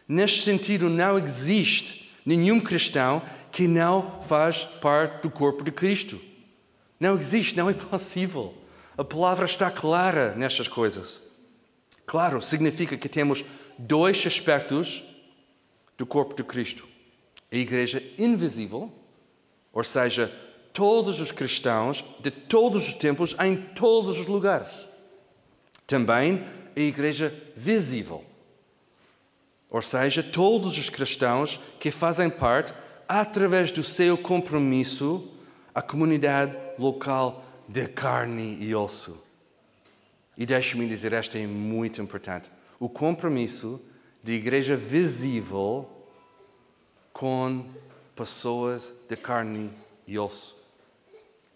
Neste 0.06 0.42
sentido, 0.42 0.90
não 0.90 1.16
existe 1.18 2.12
nenhum 2.24 2.60
cristão 2.60 3.22
que 3.50 3.66
não 3.66 4.20
faz 4.22 4.64
parte 4.64 5.22
do 5.22 5.30
corpo 5.30 5.64
de 5.64 5.72
Cristo. 5.72 6.20
Não 7.00 7.16
existe, 7.16 7.56
não 7.56 7.70
é 7.70 7.72
possível. 7.72 8.54
A 8.96 9.04
palavra 9.04 9.46
está 9.46 9.70
clara 9.70 10.34
nestas 10.34 10.68
coisas. 10.68 11.22
Claro, 12.04 12.42
significa 12.42 12.96
que 12.96 13.08
temos 13.08 13.44
dois 13.78 14.26
aspectos 14.26 15.04
do 15.96 16.06
corpo 16.06 16.34
de 16.34 16.42
Cristo: 16.42 16.86
a 17.50 17.56
igreja 17.56 18.02
invisível, 18.18 18.92
ou 19.72 19.84
seja, 19.84 20.32
todos 20.72 21.20
os 21.20 21.30
cristãos 21.30 22.04
de 22.20 22.30
todos 22.30 22.88
os 22.88 22.94
tempos, 22.94 23.36
em 23.40 23.56
todos 23.56 24.18
os 24.18 24.26
lugares. 24.26 24.87
Também 25.88 26.44
a 26.76 26.80
igreja 26.80 27.34
visível, 27.56 28.22
ou 29.70 29.80
seja, 29.80 30.22
todos 30.22 30.76
os 30.76 30.90
cristãos 30.90 31.58
que 31.80 31.90
fazem 31.90 32.28
parte, 32.28 32.74
através 33.08 33.72
do 33.72 33.82
seu 33.82 34.18
compromisso, 34.18 35.32
a 35.74 35.80
comunidade 35.80 36.54
local 36.78 37.42
de 37.66 37.88
carne 37.88 38.58
e 38.60 38.74
osso. 38.74 39.24
E 40.36 40.44
deixe-me 40.44 40.86
dizer, 40.86 41.14
esta 41.14 41.38
é 41.38 41.46
muito 41.46 42.02
importante: 42.02 42.50
o 42.78 42.90
compromisso 42.90 43.80
de 44.22 44.32
igreja 44.32 44.76
visível 44.76 45.88
com 47.14 47.64
pessoas 48.14 48.94
de 49.08 49.16
carne 49.16 49.70
e 50.06 50.18
osso. 50.18 50.54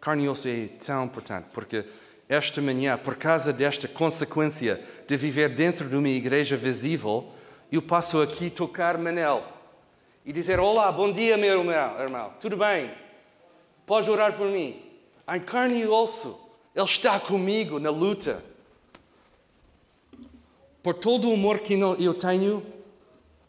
Carne 0.01 0.25
e 0.25 0.29
osso 0.31 0.49
é 0.49 0.69
tão 0.85 1.05
importante, 1.05 1.49
porque 1.53 1.85
esta 2.29 2.61
manhã, 2.61 2.97
por 2.97 3.17
causa 3.17 3.53
desta 3.53 3.87
consequência 3.87 4.83
de 5.07 5.17
viver 5.17 5.55
dentro 5.55 5.89
de 5.89 5.97
uma 5.97 6.09
igreja 6.09 6.57
visível, 6.57 7.33
eu 7.71 7.83
passo 7.83 8.21
aqui 8.21 8.51
tocar 8.51 8.97
Manel 8.99 9.45
e 10.25 10.33
dizer: 10.33 10.61
Olá, 10.61 10.91
bom 10.91 11.13
dia, 11.13 11.37
meu 11.37 11.63
irmão, 11.63 12.33
tudo 12.41 12.57
bem? 12.57 12.93
Pode 13.85 14.11
orar 14.11 14.37
por 14.37 14.47
mim? 14.49 14.83
Em 15.33 15.41
carne 15.41 15.81
e 15.81 15.87
osso, 15.87 16.39
Ele 16.75 16.85
está 16.85 17.19
comigo 17.19 17.79
na 17.79 17.91
luta. 17.91 18.43
Por 20.83 20.95
todo 20.95 21.31
o 21.31 21.35
amor 21.35 21.61
que 21.61 21.75
eu 21.75 22.15
tenho 22.15 22.65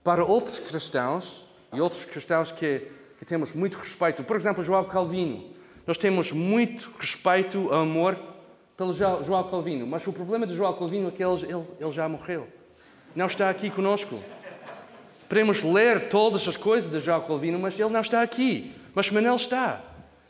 para 0.03 0.23
outros 0.23 0.59
cristãos, 0.59 1.43
e 1.73 1.81
outros 1.81 2.05
cristãos 2.05 2.51
que, 2.51 2.87
que 3.17 3.25
temos 3.25 3.51
muito 3.53 3.77
respeito, 3.77 4.23
por 4.23 4.37
exemplo, 4.37 4.63
João 4.63 4.83
Calvino. 4.85 5.51
Nós 5.87 5.97
temos 5.97 6.31
muito 6.31 6.93
respeito, 6.99 7.73
amor 7.73 8.32
pelo 8.75 8.93
João 8.93 9.43
Calvino, 9.47 9.85
mas 9.85 10.05
o 10.07 10.13
problema 10.13 10.47
de 10.47 10.53
João 10.53 10.73
Calvino 10.73 11.07
é 11.07 11.11
que 11.11 11.23
ele, 11.23 11.43
ele, 11.43 11.63
ele 11.79 11.91
já 11.91 12.07
morreu. 12.09 12.47
Não 13.15 13.27
está 13.27 13.49
aqui 13.49 13.69
conosco. 13.69 14.19
Podemos 15.29 15.63
ler 15.63 16.09
todas 16.09 16.47
as 16.47 16.57
coisas 16.57 16.91
de 16.91 16.99
João 16.99 17.21
Calvino, 17.21 17.59
mas 17.59 17.79
ele 17.79 17.89
não 17.89 18.01
está 18.01 18.21
aqui. 18.21 18.73
Mas 18.93 19.09
Manel 19.11 19.35
está. 19.35 19.81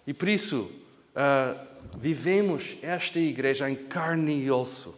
E 0.05 0.13
por 0.13 0.27
isso, 0.27 0.69
uh, 1.15 1.59
vivemos 1.97 2.77
esta 2.81 3.19
igreja 3.19 3.69
em 3.69 3.75
carne 3.75 4.43
e 4.43 4.51
osso. 4.51 4.93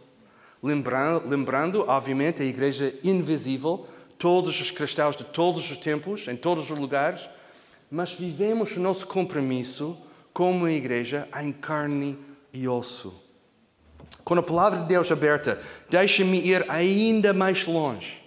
Lembrando, 0.62 1.28
lembrando, 1.28 1.84
obviamente, 1.86 2.42
a 2.42 2.44
igreja 2.44 2.92
invisível, 3.04 3.86
todos 4.18 4.60
os 4.60 4.70
cristãos 4.70 5.16
de 5.16 5.24
todos 5.24 5.70
os 5.70 5.76
tempos, 5.76 6.26
em 6.26 6.36
todos 6.36 6.70
os 6.70 6.78
lugares, 6.78 7.28
mas 7.90 8.12
vivemos 8.12 8.76
o 8.76 8.80
nosso 8.80 9.06
compromisso 9.06 9.96
como 10.32 10.68
igreja 10.68 11.28
em 11.40 11.52
carne 11.52 12.18
e 12.52 12.66
osso. 12.66 13.25
Com 14.24 14.34
a 14.34 14.42
palavra 14.42 14.80
de 14.80 14.86
Deus 14.86 15.10
aberta, 15.12 15.60
deixa-me 15.88 16.40
ir 16.40 16.68
ainda 16.68 17.32
mais 17.32 17.66
longe. 17.66 18.20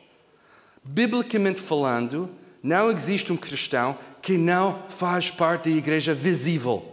Biblicamente 0.84 1.60
falando, 1.60 2.30
não 2.64 2.90
existe 2.90 3.34
um 3.34 3.38
cristão 3.38 3.98
que 4.22 4.38
não 4.38 4.84
faz 4.90 5.30
parte 5.30 5.70
da 5.70 5.76
igreja 5.76 6.14
visível 6.14 6.86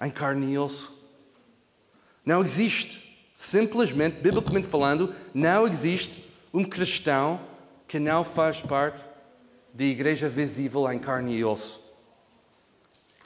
em 0.00 0.10
carne 0.10 0.52
e 0.52 0.58
osso. 0.58 0.92
Não 2.24 2.42
existe. 2.42 3.00
Simplesmente, 3.36 4.20
biblicamente 4.20 4.68
falando, 4.68 5.14
não 5.34 5.66
existe 5.66 6.24
um 6.54 6.64
cristão 6.64 7.40
que 7.88 7.98
não 7.98 8.24
faz 8.24 8.60
parte 8.60 9.02
da 9.74 9.84
igreja 9.84 10.28
visível 10.28 10.90
em 10.92 10.98
carne 10.98 11.36
e 11.36 11.44
osso. 11.44 11.82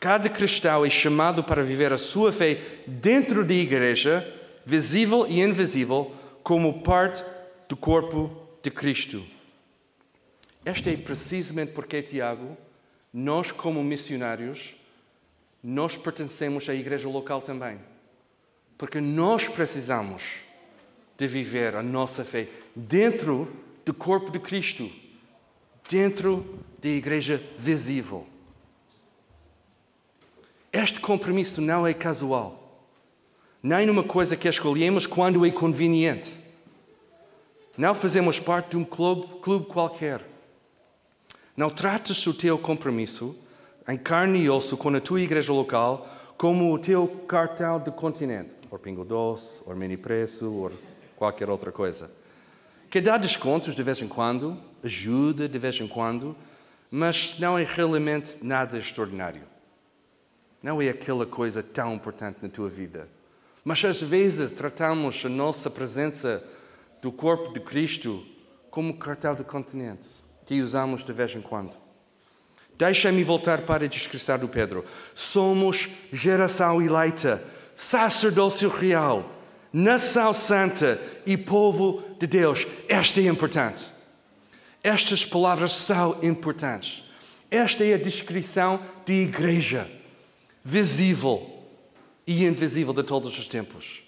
Cada 0.00 0.28
cristão 0.28 0.84
é 0.84 0.90
chamado 0.90 1.42
para 1.42 1.62
viver 1.62 1.92
a 1.92 1.98
sua 1.98 2.32
fé 2.32 2.58
dentro 2.86 3.44
da 3.44 3.54
igreja, 3.54 4.26
visível 4.66 5.24
e 5.28 5.40
invisível, 5.40 6.12
como 6.42 6.82
parte 6.82 7.24
do 7.68 7.76
corpo 7.76 8.36
de 8.62 8.70
Cristo. 8.70 9.24
Esta 10.64 10.90
é 10.90 10.96
precisamente 10.96 11.72
porque, 11.72 12.02
Tiago, 12.02 12.56
nós, 13.12 13.52
como 13.52 13.82
missionários, 13.84 14.74
nós 15.62 15.96
pertencemos 15.96 16.68
à 16.68 16.74
igreja 16.74 17.08
local 17.08 17.40
também. 17.40 17.78
Porque 18.76 19.00
nós 19.00 19.48
precisamos 19.48 20.40
de 21.16 21.26
viver 21.26 21.76
a 21.76 21.82
nossa 21.82 22.24
fé 22.24 22.48
dentro 22.74 23.50
do 23.84 23.94
corpo 23.94 24.30
de 24.30 24.40
Cristo, 24.40 24.90
dentro 25.88 26.60
da 26.82 26.88
igreja 26.88 27.42
visível. 27.56 28.26
Este 30.72 31.00
compromisso 31.00 31.60
não 31.62 31.86
é 31.86 31.94
casual, 31.94 32.65
nem 33.62 33.86
numa 33.86 34.04
coisa 34.04 34.36
que 34.36 34.48
escolhemos 34.48 35.06
quando 35.06 35.44
é 35.44 35.50
conveniente. 35.50 36.40
Não 37.76 37.94
fazemos 37.94 38.38
parte 38.38 38.70
de 38.70 38.76
um 38.76 38.84
clube, 38.84 39.40
clube 39.42 39.66
qualquer. 39.66 40.22
Não 41.56 41.68
tratas 41.68 42.26
o 42.26 42.34
teu 42.34 42.58
compromisso 42.58 43.36
em 43.88 43.96
carne 43.96 44.40
e 44.40 44.50
osso 44.50 44.76
com 44.76 44.88
a 44.88 45.00
tua 45.00 45.20
igreja 45.20 45.52
local 45.52 46.08
como 46.36 46.72
o 46.72 46.78
teu 46.78 47.08
cartão 47.26 47.78
de 47.78 47.90
continente, 47.90 48.54
ou 48.70 48.78
Pingo 48.78 49.04
Doce, 49.04 49.62
ou 49.66 49.74
Mini 49.74 49.96
Preço, 49.96 50.52
ou 50.52 50.72
qualquer 51.16 51.48
outra 51.48 51.72
coisa. 51.72 52.10
Que 52.90 53.00
dá 53.00 53.16
descontos 53.16 53.74
de 53.74 53.82
vez 53.82 54.02
em 54.02 54.08
quando, 54.08 54.56
ajuda 54.82 55.48
de 55.48 55.58
vez 55.58 55.80
em 55.80 55.88
quando, 55.88 56.36
mas 56.90 57.38
não 57.38 57.58
é 57.58 57.64
realmente 57.64 58.38
nada 58.42 58.78
extraordinário. 58.78 59.42
Não 60.62 60.80
é 60.80 60.88
aquela 60.88 61.26
coisa 61.26 61.62
tão 61.62 61.94
importante 61.94 62.38
na 62.42 62.48
tua 62.48 62.68
vida. 62.68 63.08
Mas 63.66 63.84
às 63.84 64.00
vezes 64.00 64.52
tratamos 64.52 65.24
a 65.26 65.28
nossa 65.28 65.68
presença 65.68 66.40
do 67.02 67.10
corpo 67.10 67.52
de 67.52 67.58
Cristo 67.58 68.24
como 68.70 68.96
cartão 68.96 69.34
de 69.34 69.42
continente, 69.42 70.06
que 70.44 70.62
usamos 70.62 71.02
de 71.02 71.12
vez 71.12 71.34
em 71.34 71.40
quando. 71.40 71.74
Deixa-me 72.78 73.24
voltar 73.24 73.62
para 73.62 73.84
a 73.84 73.88
descrição 73.88 74.38
do 74.38 74.46
Pedro. 74.46 74.84
Somos 75.16 75.88
geração 76.12 76.80
eleita, 76.80 77.42
sacerdócio 77.74 78.68
real, 78.68 79.28
nação 79.72 80.32
santa 80.32 81.00
e 81.26 81.36
povo 81.36 82.04
de 82.20 82.28
Deus. 82.28 82.64
Esta 82.88 83.20
é 83.20 83.24
importante. 83.24 83.90
Estas 84.80 85.24
palavras 85.24 85.72
são 85.72 86.20
importantes. 86.22 87.02
Esta 87.50 87.84
é 87.84 87.94
a 87.94 87.98
descrição 87.98 88.80
de 89.04 89.24
igreja, 89.24 89.90
visível 90.62 91.55
e 92.26 92.44
invisível 92.44 92.92
de 92.92 93.02
todos 93.02 93.38
os 93.38 93.46
tempos. 93.46 94.02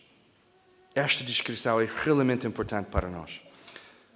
Esta 0.94 1.22
descrição 1.22 1.81
é 1.81 1.88
realmente 2.04 2.46
importante 2.46 2.87
para 2.87 3.09
nós. 3.09 3.40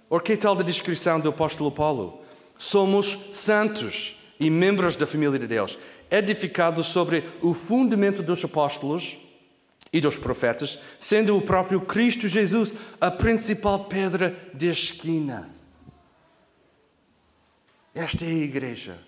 Ou 0.09 0.19
que 0.19 0.35
tal 0.35 0.55
da 0.55 0.63
descrição 0.63 1.19
do 1.19 1.29
apóstolo 1.29 1.71
Paulo? 1.71 2.21
Somos 2.57 3.17
santos 3.31 4.17
e 4.39 4.49
membros 4.49 4.95
da 4.95 5.07
família 5.07 5.39
de 5.39 5.47
Deus, 5.47 5.77
edificados 6.11 6.87
sobre 6.87 7.23
o 7.41 7.53
fundamento 7.53 8.21
dos 8.21 8.43
apóstolos 8.43 9.17
e 9.91 10.01
dos 10.01 10.17
profetas, 10.17 10.79
sendo 10.99 11.37
o 11.37 11.41
próprio 11.41 11.81
Cristo 11.81 12.27
Jesus 12.27 12.73
a 12.99 13.09
principal 13.09 13.85
pedra 13.85 14.35
de 14.53 14.69
esquina. 14.69 15.49
Esta 17.95 18.25
é 18.25 18.29
a 18.29 18.33
igreja. 18.33 18.99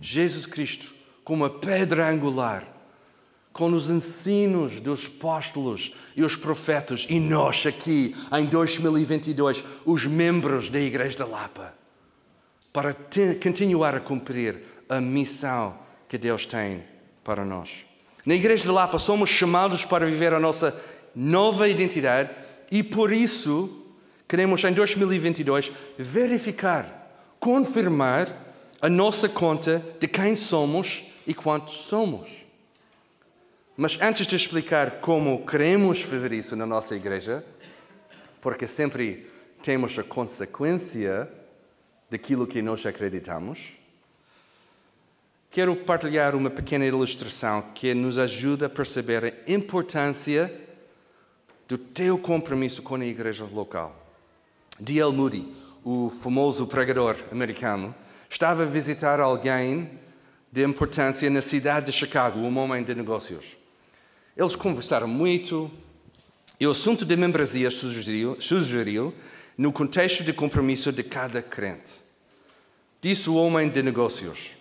Jesus 0.00 0.46
Cristo 0.46 0.94
como 1.28 1.44
a 1.44 1.50
pedra 1.50 2.08
angular, 2.08 2.64
com 3.58 3.72
os 3.72 3.90
ensinos 3.90 4.78
dos 4.78 5.06
apóstolos 5.06 5.92
e 6.14 6.22
os 6.22 6.36
profetas, 6.36 7.08
e 7.10 7.18
nós 7.18 7.66
aqui 7.66 8.14
em 8.32 8.44
2022, 8.44 9.64
os 9.84 10.06
membros 10.06 10.70
da 10.70 10.78
Igreja 10.78 11.18
da 11.18 11.26
Lapa, 11.26 11.74
para 12.72 12.94
continuar 13.42 13.96
a 13.96 14.00
cumprir 14.00 14.62
a 14.88 15.00
missão 15.00 15.76
que 16.06 16.16
Deus 16.16 16.46
tem 16.46 16.84
para 17.24 17.44
nós. 17.44 17.84
Na 18.24 18.36
Igreja 18.36 18.62
de 18.62 18.68
Lapa 18.68 18.96
somos 18.96 19.28
chamados 19.28 19.84
para 19.84 20.06
viver 20.06 20.32
a 20.32 20.38
nossa 20.38 20.80
nova 21.12 21.68
identidade 21.68 22.30
e 22.70 22.80
por 22.80 23.12
isso 23.12 23.84
queremos 24.28 24.62
em 24.62 24.72
2022 24.72 25.72
verificar, 25.98 27.26
confirmar 27.40 28.28
a 28.80 28.88
nossa 28.88 29.28
conta 29.28 29.84
de 29.98 30.06
quem 30.06 30.36
somos 30.36 31.02
e 31.26 31.34
quantos 31.34 31.78
somos. 31.78 32.47
Mas 33.80 33.96
antes 34.00 34.26
de 34.26 34.34
explicar 34.34 35.00
como 35.00 35.46
queremos 35.46 36.00
fazer 36.00 36.32
isso 36.32 36.56
na 36.56 36.66
nossa 36.66 36.96
igreja, 36.96 37.44
porque 38.40 38.66
sempre 38.66 39.30
temos 39.62 39.96
a 39.96 40.02
consequência 40.02 41.30
daquilo 42.10 42.44
que 42.44 42.60
nós 42.60 42.84
acreditamos, 42.84 43.60
quero 45.48 45.76
partilhar 45.76 46.34
uma 46.34 46.50
pequena 46.50 46.84
ilustração 46.84 47.66
que 47.72 47.94
nos 47.94 48.18
ajuda 48.18 48.66
a 48.66 48.68
perceber 48.68 49.24
a 49.26 49.52
importância 49.52 50.52
do 51.68 51.78
teu 51.78 52.18
compromisso 52.18 52.82
com 52.82 52.96
a 52.96 53.06
igreja 53.06 53.44
local. 53.44 53.94
D.L. 54.80 55.12
Moody, 55.12 55.54
o 55.84 56.10
famoso 56.10 56.66
pregador 56.66 57.14
americano, 57.30 57.94
estava 58.28 58.64
a 58.64 58.66
visitar 58.66 59.20
alguém 59.20 59.88
de 60.50 60.64
importância 60.64 61.30
na 61.30 61.40
cidade 61.40 61.86
de 61.86 61.92
Chicago, 61.92 62.40
um 62.40 62.58
homem 62.58 62.82
de 62.82 62.92
negócios. 62.92 63.56
Eles 64.38 64.54
conversaram 64.54 65.08
muito 65.08 65.68
e 66.60 66.66
o 66.66 66.70
assunto 66.70 67.04
da 67.04 67.16
membresia 67.16 67.72
sugeriu, 67.72 68.40
sugeriu 68.40 69.12
no 69.56 69.72
contexto 69.72 70.22
de 70.22 70.32
compromisso 70.32 70.92
de 70.92 71.02
cada 71.02 71.42
crente. 71.42 71.94
Disse 73.00 73.28
o 73.28 73.34
homem 73.34 73.68
de 73.68 73.82
negócios: 73.82 74.56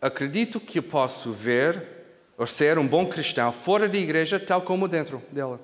Acredito 0.00 0.58
que 0.58 0.80
posso 0.80 1.30
ver 1.30 1.86
ou 2.38 2.46
ser 2.46 2.78
um 2.78 2.88
bom 2.88 3.06
cristão 3.06 3.52
fora 3.52 3.86
da 3.86 3.98
igreja, 3.98 4.40
tal 4.40 4.62
como 4.62 4.88
dentro 4.88 5.22
dela. 5.30 5.60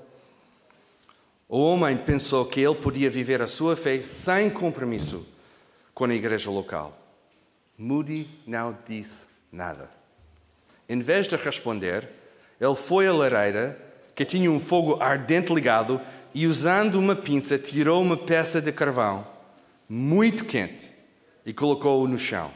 O 1.49 1.59
homem 1.59 1.97
pensou 1.97 2.45
que 2.45 2.61
ele 2.61 2.75
podia 2.75 3.09
viver 3.09 3.40
a 3.40 3.47
sua 3.47 3.75
fé 3.77 4.03
sem 4.03 4.51
compromisso 4.51 5.27
com 5.95 6.05
a 6.05 6.14
igreja 6.14 6.51
local. 6.51 6.99
Moody 7.79 8.29
não 8.47 8.77
disse 8.87 9.27
Nada. 9.51 9.90
Em 10.87 11.01
vez 11.01 11.29
de 11.29 11.37
responder, 11.37 12.22
ele 12.62 12.77
foi 12.77 13.09
à 13.09 13.12
lareira, 13.12 13.77
que 14.14 14.25
tinha 14.25 14.48
um 14.48 14.61
fogo 14.61 15.03
ardente 15.03 15.53
ligado, 15.53 16.01
e 16.33 16.46
usando 16.46 16.94
uma 16.94 17.16
pinça, 17.16 17.59
tirou 17.59 18.01
uma 18.01 18.16
peça 18.16 18.62
de 18.62 18.70
carvão 18.70 19.27
muito 19.88 20.44
quente 20.44 20.92
e 21.44 21.53
colocou-o 21.53 22.07
no 22.07 22.16
chão. 22.16 22.53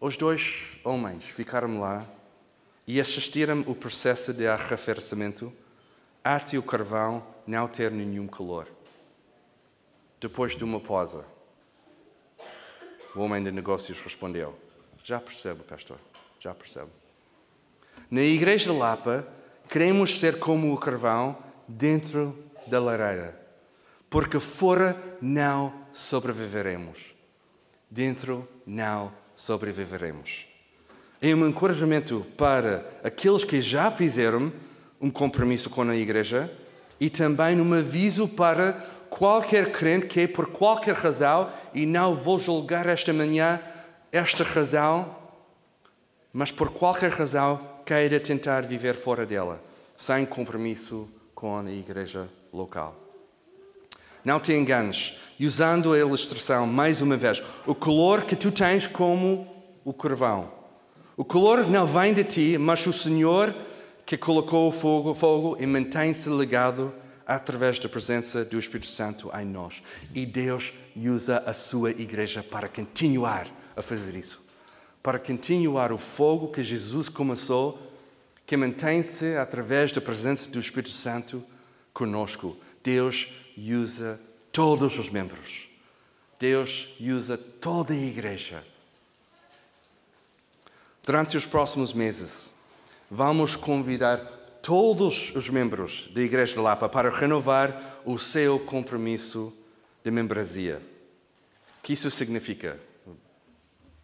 Os 0.00 0.16
dois 0.16 0.76
homens 0.82 1.28
ficaram 1.28 1.78
lá 1.78 2.04
e 2.88 3.00
assistiram 3.00 3.60
o 3.68 3.74
processo 3.74 4.34
de 4.34 4.48
arrefecimento 4.48 5.52
até 6.24 6.58
o 6.58 6.62
carvão 6.62 7.24
não 7.46 7.68
ter 7.68 7.92
nenhum 7.92 8.26
calor. 8.26 8.66
Depois 10.20 10.56
de 10.56 10.64
uma 10.64 10.80
pausa, 10.80 11.24
o 13.14 13.20
homem 13.20 13.44
de 13.44 13.52
negócios 13.52 14.00
respondeu: 14.00 14.58
Já 15.04 15.20
percebo, 15.20 15.62
pastor, 15.62 15.98
já 16.40 16.52
percebo. 16.52 16.90
Na 18.10 18.22
Igreja 18.22 18.72
Lapa, 18.72 19.26
queremos 19.68 20.18
ser 20.18 20.38
como 20.38 20.72
o 20.72 20.76
carvão 20.76 21.36
dentro 21.66 22.36
da 22.66 22.80
lareira, 22.80 23.38
porque 24.08 24.40
fora 24.40 24.96
não 25.20 25.72
sobreviveremos, 25.92 27.14
dentro 27.90 28.48
não 28.66 29.12
sobreviveremos. 29.34 30.46
É 31.20 31.34
um 31.34 31.46
encorajamento 31.46 32.24
para 32.36 32.88
aqueles 33.02 33.44
que 33.44 33.60
já 33.60 33.90
fizeram 33.90 34.52
um 35.00 35.10
compromisso 35.10 35.68
com 35.68 35.82
a 35.82 35.96
Igreja 35.96 36.50
e 37.00 37.10
também 37.10 37.60
um 37.60 37.74
aviso 37.74 38.28
para 38.28 38.72
qualquer 39.10 39.72
crente 39.72 40.06
que, 40.06 40.28
por 40.28 40.48
qualquer 40.48 40.94
razão, 40.94 41.50
e 41.74 41.86
não 41.86 42.14
vou 42.14 42.38
julgar 42.38 42.86
esta 42.86 43.12
manhã 43.12 43.60
esta 44.12 44.42
razão, 44.42 45.16
mas 46.32 46.50
por 46.50 46.70
qualquer 46.70 47.10
razão 47.10 47.60
queira 47.88 48.20
tentar 48.20 48.60
viver 48.66 48.94
fora 48.94 49.24
dela, 49.24 49.64
sem 49.96 50.26
compromisso 50.26 51.08
com 51.34 51.56
a 51.56 51.72
igreja 51.72 52.28
local. 52.52 52.94
Não 54.22 54.38
te 54.38 54.52
enganes, 54.52 55.18
e 55.38 55.46
usando 55.46 55.94
a 55.94 55.98
ilustração 55.98 56.66
mais 56.66 57.00
uma 57.00 57.16
vez, 57.16 57.42
o 57.66 57.74
calor 57.74 58.24
que 58.24 58.36
tu 58.36 58.52
tens 58.52 58.86
como 58.86 59.48
o 59.86 59.94
carvão. 59.94 60.52
O 61.16 61.24
calor 61.24 61.66
não 61.66 61.86
vem 61.86 62.12
de 62.12 62.24
ti, 62.24 62.58
mas 62.58 62.86
o 62.86 62.92
Senhor 62.92 63.54
que 64.04 64.18
colocou 64.18 64.68
o 64.68 64.72
fogo, 64.72 65.14
fogo 65.14 65.56
e 65.58 65.64
mantém-se 65.64 66.28
ligado 66.28 66.92
através 67.26 67.78
da 67.78 67.88
presença 67.88 68.44
do 68.44 68.58
Espírito 68.58 68.88
Santo 68.88 69.30
em 69.34 69.46
nós. 69.46 69.82
E 70.14 70.26
Deus 70.26 70.74
usa 70.94 71.42
a 71.46 71.54
sua 71.54 71.92
igreja 71.92 72.42
para 72.42 72.68
continuar 72.68 73.46
a 73.74 73.80
fazer 73.80 74.14
isso. 74.14 74.46
Para 75.02 75.18
continuar 75.18 75.92
o 75.92 75.98
fogo 75.98 76.48
que 76.48 76.62
Jesus 76.62 77.08
começou, 77.08 77.80
que 78.46 78.56
mantém-se 78.56 79.36
através 79.36 79.92
da 79.92 80.00
presença 80.00 80.50
do 80.50 80.58
Espírito 80.58 80.90
Santo 80.90 81.44
conosco. 81.92 82.56
Deus 82.82 83.32
usa 83.56 84.20
todos 84.50 84.98
os 84.98 85.10
membros. 85.10 85.68
Deus 86.38 86.88
usa 87.00 87.36
toda 87.36 87.92
a 87.92 87.96
igreja. 87.96 88.64
Durante 91.02 91.36
os 91.36 91.46
próximos 91.46 91.92
meses, 91.92 92.52
vamos 93.10 93.56
convidar 93.56 94.18
todos 94.62 95.34
os 95.34 95.48
membros 95.48 96.10
da 96.12 96.20
Igreja 96.20 96.54
de 96.54 96.60
Lapa 96.60 96.88
para 96.88 97.10
renovar 97.10 98.00
o 98.04 98.18
seu 98.18 98.58
compromisso 98.58 99.52
de 100.04 100.10
membresia. 100.10 100.82
O 101.78 101.82
que 101.82 101.94
isso 101.94 102.10
significa? 102.10 102.78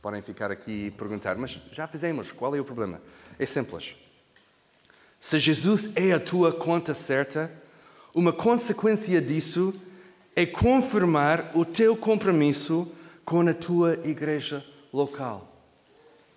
Podem 0.04 0.20
ficar 0.20 0.50
aqui 0.50 0.88
e 0.88 0.90
perguntar, 0.90 1.34
mas 1.38 1.58
já 1.72 1.86
fizemos, 1.86 2.30
qual 2.30 2.54
é 2.54 2.60
o 2.60 2.64
problema? 2.64 3.00
É 3.38 3.46
simples. 3.46 3.96
Se 5.18 5.38
Jesus 5.38 5.88
é 5.96 6.12
a 6.12 6.20
tua 6.20 6.52
conta 6.52 6.92
certa, 6.92 7.50
uma 8.14 8.30
consequência 8.30 9.18
disso 9.18 9.72
é 10.36 10.44
confirmar 10.44 11.52
o 11.54 11.64
teu 11.64 11.96
compromisso 11.96 12.86
com 13.24 13.48
a 13.48 13.54
tua 13.54 13.98
igreja 14.04 14.62
local. 14.92 15.50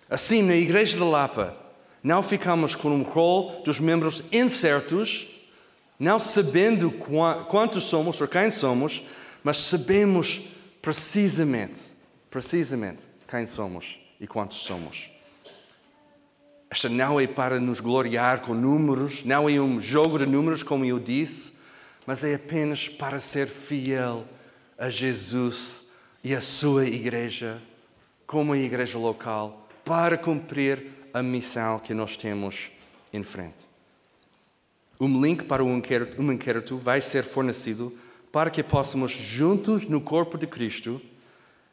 Assim, 0.08 0.40
na 0.40 0.56
Igreja 0.56 0.96
de 0.96 1.04
Lapa, 1.04 1.54
não 2.02 2.22
ficamos 2.22 2.74
com 2.74 2.88
um 2.88 3.02
rol 3.02 3.60
dos 3.64 3.78
membros 3.78 4.22
incertos, 4.32 5.28
não 5.98 6.18
sabendo 6.18 6.90
quantos 7.50 7.84
somos 7.84 8.18
ou 8.18 8.26
quem 8.26 8.50
somos, 8.50 9.02
mas 9.44 9.58
sabemos 9.58 10.48
precisamente, 10.80 11.92
precisamente 12.30 13.17
quem 13.28 13.46
somos 13.46 14.00
e 14.18 14.26
quantos 14.26 14.58
somos. 14.58 15.10
Esta 16.70 16.88
não 16.88 17.20
é 17.20 17.26
para 17.26 17.60
nos 17.60 17.78
gloriar 17.78 18.40
com 18.40 18.54
números, 18.54 19.22
não 19.22 19.48
é 19.48 19.60
um 19.60 19.80
jogo 19.80 20.18
de 20.18 20.26
números, 20.26 20.62
como 20.62 20.84
eu 20.84 20.98
disse, 20.98 21.52
mas 22.06 22.24
é 22.24 22.34
apenas 22.34 22.88
para 22.88 23.20
ser 23.20 23.46
fiel 23.48 24.24
a 24.78 24.88
Jesus 24.88 25.88
e 26.24 26.34
a 26.34 26.40
sua 26.40 26.86
igreja, 26.86 27.60
como 28.26 28.54
a 28.54 28.58
igreja 28.58 28.98
local, 28.98 29.68
para 29.84 30.16
cumprir 30.16 30.86
a 31.12 31.22
missão 31.22 31.78
que 31.78 31.92
nós 31.92 32.16
temos 32.16 32.70
em 33.12 33.22
frente. 33.22 33.68
Um 35.00 35.22
link 35.22 35.44
para 35.44 35.62
o 35.62 35.68
inquérito, 35.76 36.20
um 36.20 36.32
inquérito 36.32 36.76
vai 36.78 37.00
ser 37.00 37.24
fornecido 37.24 37.96
para 38.32 38.50
que 38.50 38.62
possamos, 38.62 39.12
juntos 39.12 39.86
no 39.86 40.00
corpo 40.00 40.36
de 40.36 40.46
Cristo 40.46 41.00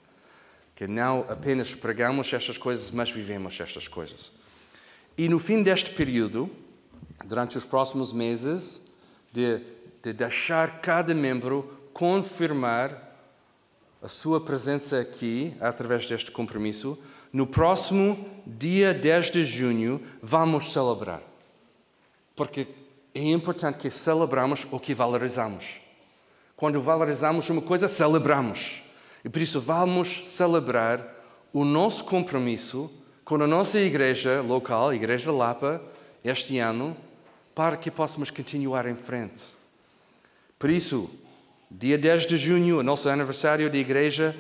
Que 0.76 0.88
não 0.88 1.26
apenas 1.30 1.76
pregamos 1.76 2.32
estas 2.34 2.58
coisas, 2.58 2.92
mas 2.92 3.12
vivemos 3.12 3.60
estas 3.60 3.88
coisas. 3.88 4.32
E 5.18 5.30
no 5.30 5.40
fim 5.40 5.62
deste 5.62 5.92
período, 5.92 6.50
durante 7.26 7.58
os 7.58 7.66
próximos 7.66 8.12
meses, 8.12 8.82
de, 9.32 9.62
de 10.02 10.14
deixar 10.14 10.82
cada 10.82 11.14
membro 11.14 11.72
confirmar 11.94 13.14
a 14.02 14.08
sua 14.10 14.42
presença 14.42 15.00
aqui, 15.00 15.56
através 15.62 16.06
deste 16.06 16.30
compromisso. 16.30 17.00
No 17.32 17.48
próximo 17.48 18.30
dia 18.46 18.94
10 18.94 19.32
de 19.32 19.46
junho, 19.46 20.02
vamos 20.22 20.74
celebrar. 20.74 21.22
Porque 22.36 22.68
é 23.16 23.32
importante 23.32 23.78
que 23.78 23.90
celebramos 23.90 24.68
o 24.72 24.80
que 24.80 24.94
valorizamos. 24.94 25.80
Quando 26.58 26.82
valorizamos 26.82 27.50
uma 27.50 27.62
coisa, 27.62 27.88
celebramos. 27.88 28.83
E 29.24 29.30
por 29.30 29.42
isso 29.42 29.62
vamos 29.62 30.30
celebrar 30.30 31.08
o 31.54 31.64
nosso 31.64 32.04
compromisso 32.04 32.92
com 33.24 33.36
a 33.36 33.48
nossa 33.48 33.80
igreja 33.80 34.42
local, 34.42 34.90
a 34.90 34.96
Igreja 34.96 35.32
Lapa, 35.32 35.82
este 36.24 36.60
ano, 36.60 36.96
para 37.56 37.78
que 37.78 37.90
possamos 37.90 38.30
continuar 38.30 38.86
em 38.86 38.96
frente. 38.96 39.42
Por 40.60 40.70
isso, 40.70 41.10
dia 41.70 41.98
10 41.98 42.26
de 42.28 42.38
junho, 42.38 42.80
o 42.80 42.84
nosso 42.84 43.08
aniversário 43.10 43.70
de 43.70 43.78
igreja, 43.78 44.36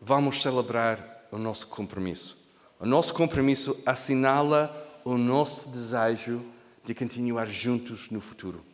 vamos 0.00 0.42
celebrar 0.42 1.26
o 1.30 1.38
nosso 1.38 1.66
compromisso. 1.66 2.36
O 2.80 2.86
nosso 2.86 3.14
compromisso 3.14 3.80
assinala 3.84 4.86
o 5.04 5.16
nosso 5.16 5.68
desejo 5.68 6.42
de 6.84 6.94
continuar 6.94 7.46
juntos 7.46 8.10
no 8.10 8.20
futuro. 8.20 8.64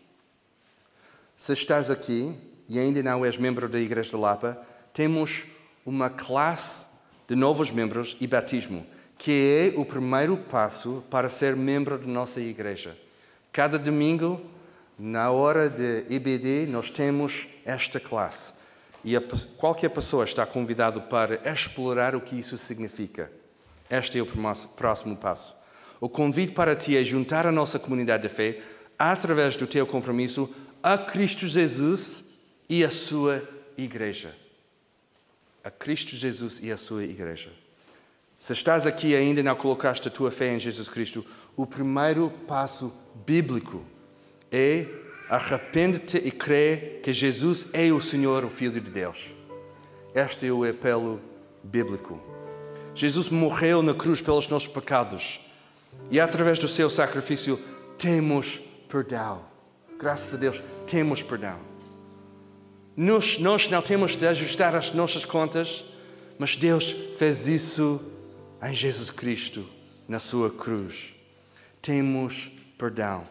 Se 1.36 1.52
estás 1.52 1.90
aqui 1.90 2.36
e 2.68 2.78
ainda 2.78 3.02
não 3.02 3.24
és 3.24 3.36
membro 3.36 3.68
da 3.68 3.78
Igreja 3.78 4.10
de 4.10 4.16
Lapa, 4.16 4.60
temos 4.94 5.42
uma 5.84 6.08
classe 6.08 6.86
de 7.28 7.34
novos 7.34 7.70
membros 7.70 8.16
e 8.20 8.26
batismo, 8.28 8.86
que 9.18 9.72
é 9.74 9.78
o 9.78 9.84
primeiro 9.84 10.36
passo 10.36 11.02
para 11.10 11.28
ser 11.28 11.56
membro 11.56 11.98
da 11.98 12.06
nossa 12.06 12.40
igreja. 12.40 12.96
Cada 13.52 13.76
domingo, 13.76 14.40
na 14.96 15.30
hora 15.32 15.68
de 15.68 16.04
EBD, 16.08 16.66
nós 16.68 16.90
temos 16.90 17.48
esta 17.64 17.98
classe. 17.98 18.52
E 19.02 19.16
a, 19.16 19.22
qualquer 19.58 19.90
pessoa 19.90 20.24
está 20.24 20.46
convidado 20.46 21.02
para 21.02 21.40
explorar 21.50 22.14
o 22.14 22.20
que 22.20 22.38
isso 22.38 22.56
significa. 22.56 23.30
Este 23.90 24.18
é 24.18 24.22
o 24.22 24.26
próximo 24.76 25.16
passo. 25.16 25.54
O 26.00 26.08
convite 26.08 26.52
para 26.52 26.76
ti 26.76 26.96
é 26.96 27.02
juntar 27.02 27.46
a 27.46 27.52
nossa 27.52 27.78
comunidade 27.78 28.22
de 28.22 28.28
fé 28.28 28.60
através 28.96 29.56
do 29.56 29.66
teu 29.66 29.86
compromisso 29.86 30.48
a 30.82 30.96
Cristo 30.96 31.48
Jesus 31.48 32.24
e 32.68 32.84
a 32.84 32.90
sua 32.90 33.42
igreja 33.76 34.43
a 35.64 35.70
Cristo 35.70 36.14
Jesus 36.14 36.60
e 36.62 36.70
a 36.70 36.76
sua 36.76 37.04
igreja. 37.04 37.50
Se 38.38 38.52
estás 38.52 38.86
aqui 38.86 39.08
e 39.08 39.16
ainda 39.16 39.42
não 39.42 39.56
colocaste 39.56 40.06
a 40.06 40.10
tua 40.10 40.30
fé 40.30 40.54
em 40.54 40.58
Jesus 40.58 40.88
Cristo, 40.88 41.24
o 41.56 41.66
primeiro 41.66 42.30
passo 42.46 42.92
bíblico 43.26 43.82
é 44.52 44.86
arrepende-te 45.30 46.18
e 46.18 46.30
crê 46.30 47.00
que 47.02 47.10
Jesus 47.10 47.66
é 47.72 47.90
o 47.90 48.00
Senhor, 48.00 48.44
o 48.44 48.50
Filho 48.50 48.78
de 48.78 48.90
Deus. 48.90 49.30
Este 50.14 50.46
é 50.46 50.52
o 50.52 50.68
apelo 50.68 51.18
bíblico. 51.62 52.20
Jesus 52.94 53.30
morreu 53.30 53.82
na 53.82 53.94
cruz 53.94 54.20
pelos 54.20 54.46
nossos 54.46 54.68
pecados 54.68 55.40
e 56.10 56.20
através 56.20 56.58
do 56.58 56.68
seu 56.68 56.90
sacrifício 56.90 57.58
temos 57.98 58.60
perdão. 58.88 59.42
Graças 59.98 60.34
a 60.34 60.36
Deus, 60.36 60.62
temos 60.86 61.22
perdão. 61.22 61.73
Nós, 62.96 63.38
nós 63.38 63.68
não 63.68 63.82
temos 63.82 64.16
de 64.16 64.26
ajustar 64.26 64.76
as 64.76 64.92
nossas 64.94 65.24
contas, 65.24 65.84
mas 66.38 66.54
Deus 66.54 66.94
fez 67.18 67.48
isso 67.48 68.00
em 68.62 68.74
Jesus 68.74 69.10
Cristo, 69.10 69.64
na 70.08 70.18
sua 70.18 70.50
cruz. 70.50 71.14
Temos 71.82 72.50
perdão. 72.78 73.24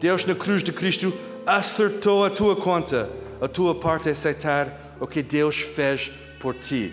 Deus, 0.00 0.24
na 0.24 0.34
cruz 0.34 0.62
de 0.62 0.72
Cristo, 0.72 1.12
acertou 1.46 2.24
a 2.24 2.30
tua 2.30 2.56
conta. 2.56 3.10
A 3.40 3.48
tua 3.48 3.74
parte 3.74 4.08
é 4.08 4.12
aceitar 4.12 4.96
o 5.00 5.06
que 5.06 5.22
Deus 5.22 5.56
fez 5.60 6.12
por 6.40 6.54
ti 6.54 6.92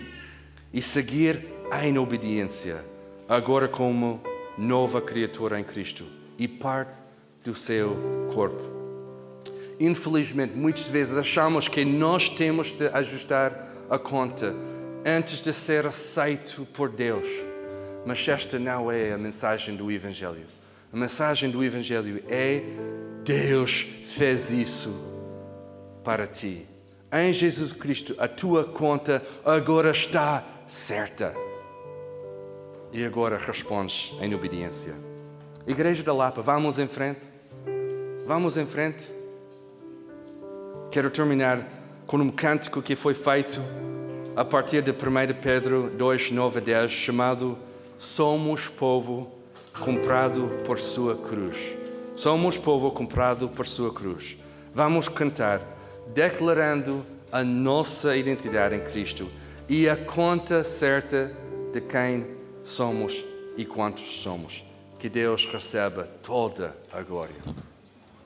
e 0.72 0.82
seguir 0.82 1.46
em 1.82 1.96
obediência, 1.96 2.84
agora 3.28 3.68
como 3.68 4.20
nova 4.58 5.00
criatura 5.00 5.60
em 5.60 5.64
Cristo 5.64 6.04
e 6.38 6.48
parte 6.48 6.96
do 7.44 7.54
seu 7.54 7.96
corpo. 8.34 8.79
Infelizmente, 9.80 10.52
muitas 10.54 10.86
vezes 10.86 11.16
achamos 11.16 11.66
que 11.66 11.86
nós 11.86 12.28
temos 12.28 12.70
de 12.70 12.86
ajustar 12.88 13.66
a 13.88 13.98
conta 13.98 14.54
antes 15.06 15.40
de 15.40 15.54
ser 15.54 15.86
aceito 15.86 16.66
por 16.74 16.90
Deus. 16.90 17.26
Mas 18.04 18.28
esta 18.28 18.58
não 18.58 18.92
é 18.92 19.12
a 19.12 19.18
mensagem 19.18 19.74
do 19.74 19.90
Evangelho. 19.90 20.44
A 20.92 20.96
mensagem 20.96 21.50
do 21.50 21.64
Evangelho 21.64 22.22
é: 22.28 22.62
Deus 23.24 23.86
fez 24.04 24.52
isso 24.52 24.94
para 26.04 26.26
ti. 26.26 26.66
Em 27.10 27.32
Jesus 27.32 27.72
Cristo, 27.72 28.14
a 28.18 28.28
tua 28.28 28.64
conta 28.64 29.22
agora 29.44 29.92
está 29.92 30.44
certa. 30.66 31.34
E 32.92 33.02
agora 33.02 33.38
respondes 33.38 34.12
em 34.20 34.34
obediência. 34.34 34.94
Igreja 35.66 36.02
da 36.02 36.12
Lapa, 36.12 36.42
vamos 36.42 36.78
em 36.78 36.86
frente. 36.86 37.28
Vamos 38.26 38.56
em 38.56 38.66
frente. 38.66 39.19
Quero 40.90 41.08
terminar 41.08 41.64
com 42.04 42.16
um 42.16 42.32
cântico 42.32 42.82
que 42.82 42.96
foi 42.96 43.14
feito 43.14 43.60
a 44.34 44.44
partir 44.44 44.82
de 44.82 44.90
1 44.90 44.94
Pedro 45.40 45.88
2, 45.88 46.32
9 46.32 46.58
a 46.58 46.62
10, 46.62 46.90
chamado 46.90 47.56
Somos 47.96 48.66
povo 48.66 49.30
comprado 49.78 50.50
por 50.66 50.80
sua 50.80 51.16
cruz. 51.16 51.76
Somos 52.16 52.58
povo 52.58 52.90
comprado 52.90 53.48
por 53.48 53.68
sua 53.68 53.94
cruz. 53.94 54.36
Vamos 54.74 55.08
cantar 55.08 55.62
declarando 56.12 57.06
a 57.30 57.44
nossa 57.44 58.16
identidade 58.16 58.74
em 58.74 58.80
Cristo 58.80 59.30
e 59.68 59.88
a 59.88 59.96
conta 59.96 60.64
certa 60.64 61.30
de 61.72 61.80
quem 61.80 62.26
somos 62.64 63.24
e 63.56 63.64
quantos 63.64 64.22
somos. 64.22 64.64
Que 64.98 65.08
Deus 65.08 65.46
receba 65.46 66.02
toda 66.20 66.76
a 66.92 67.00
glória. 67.00 67.69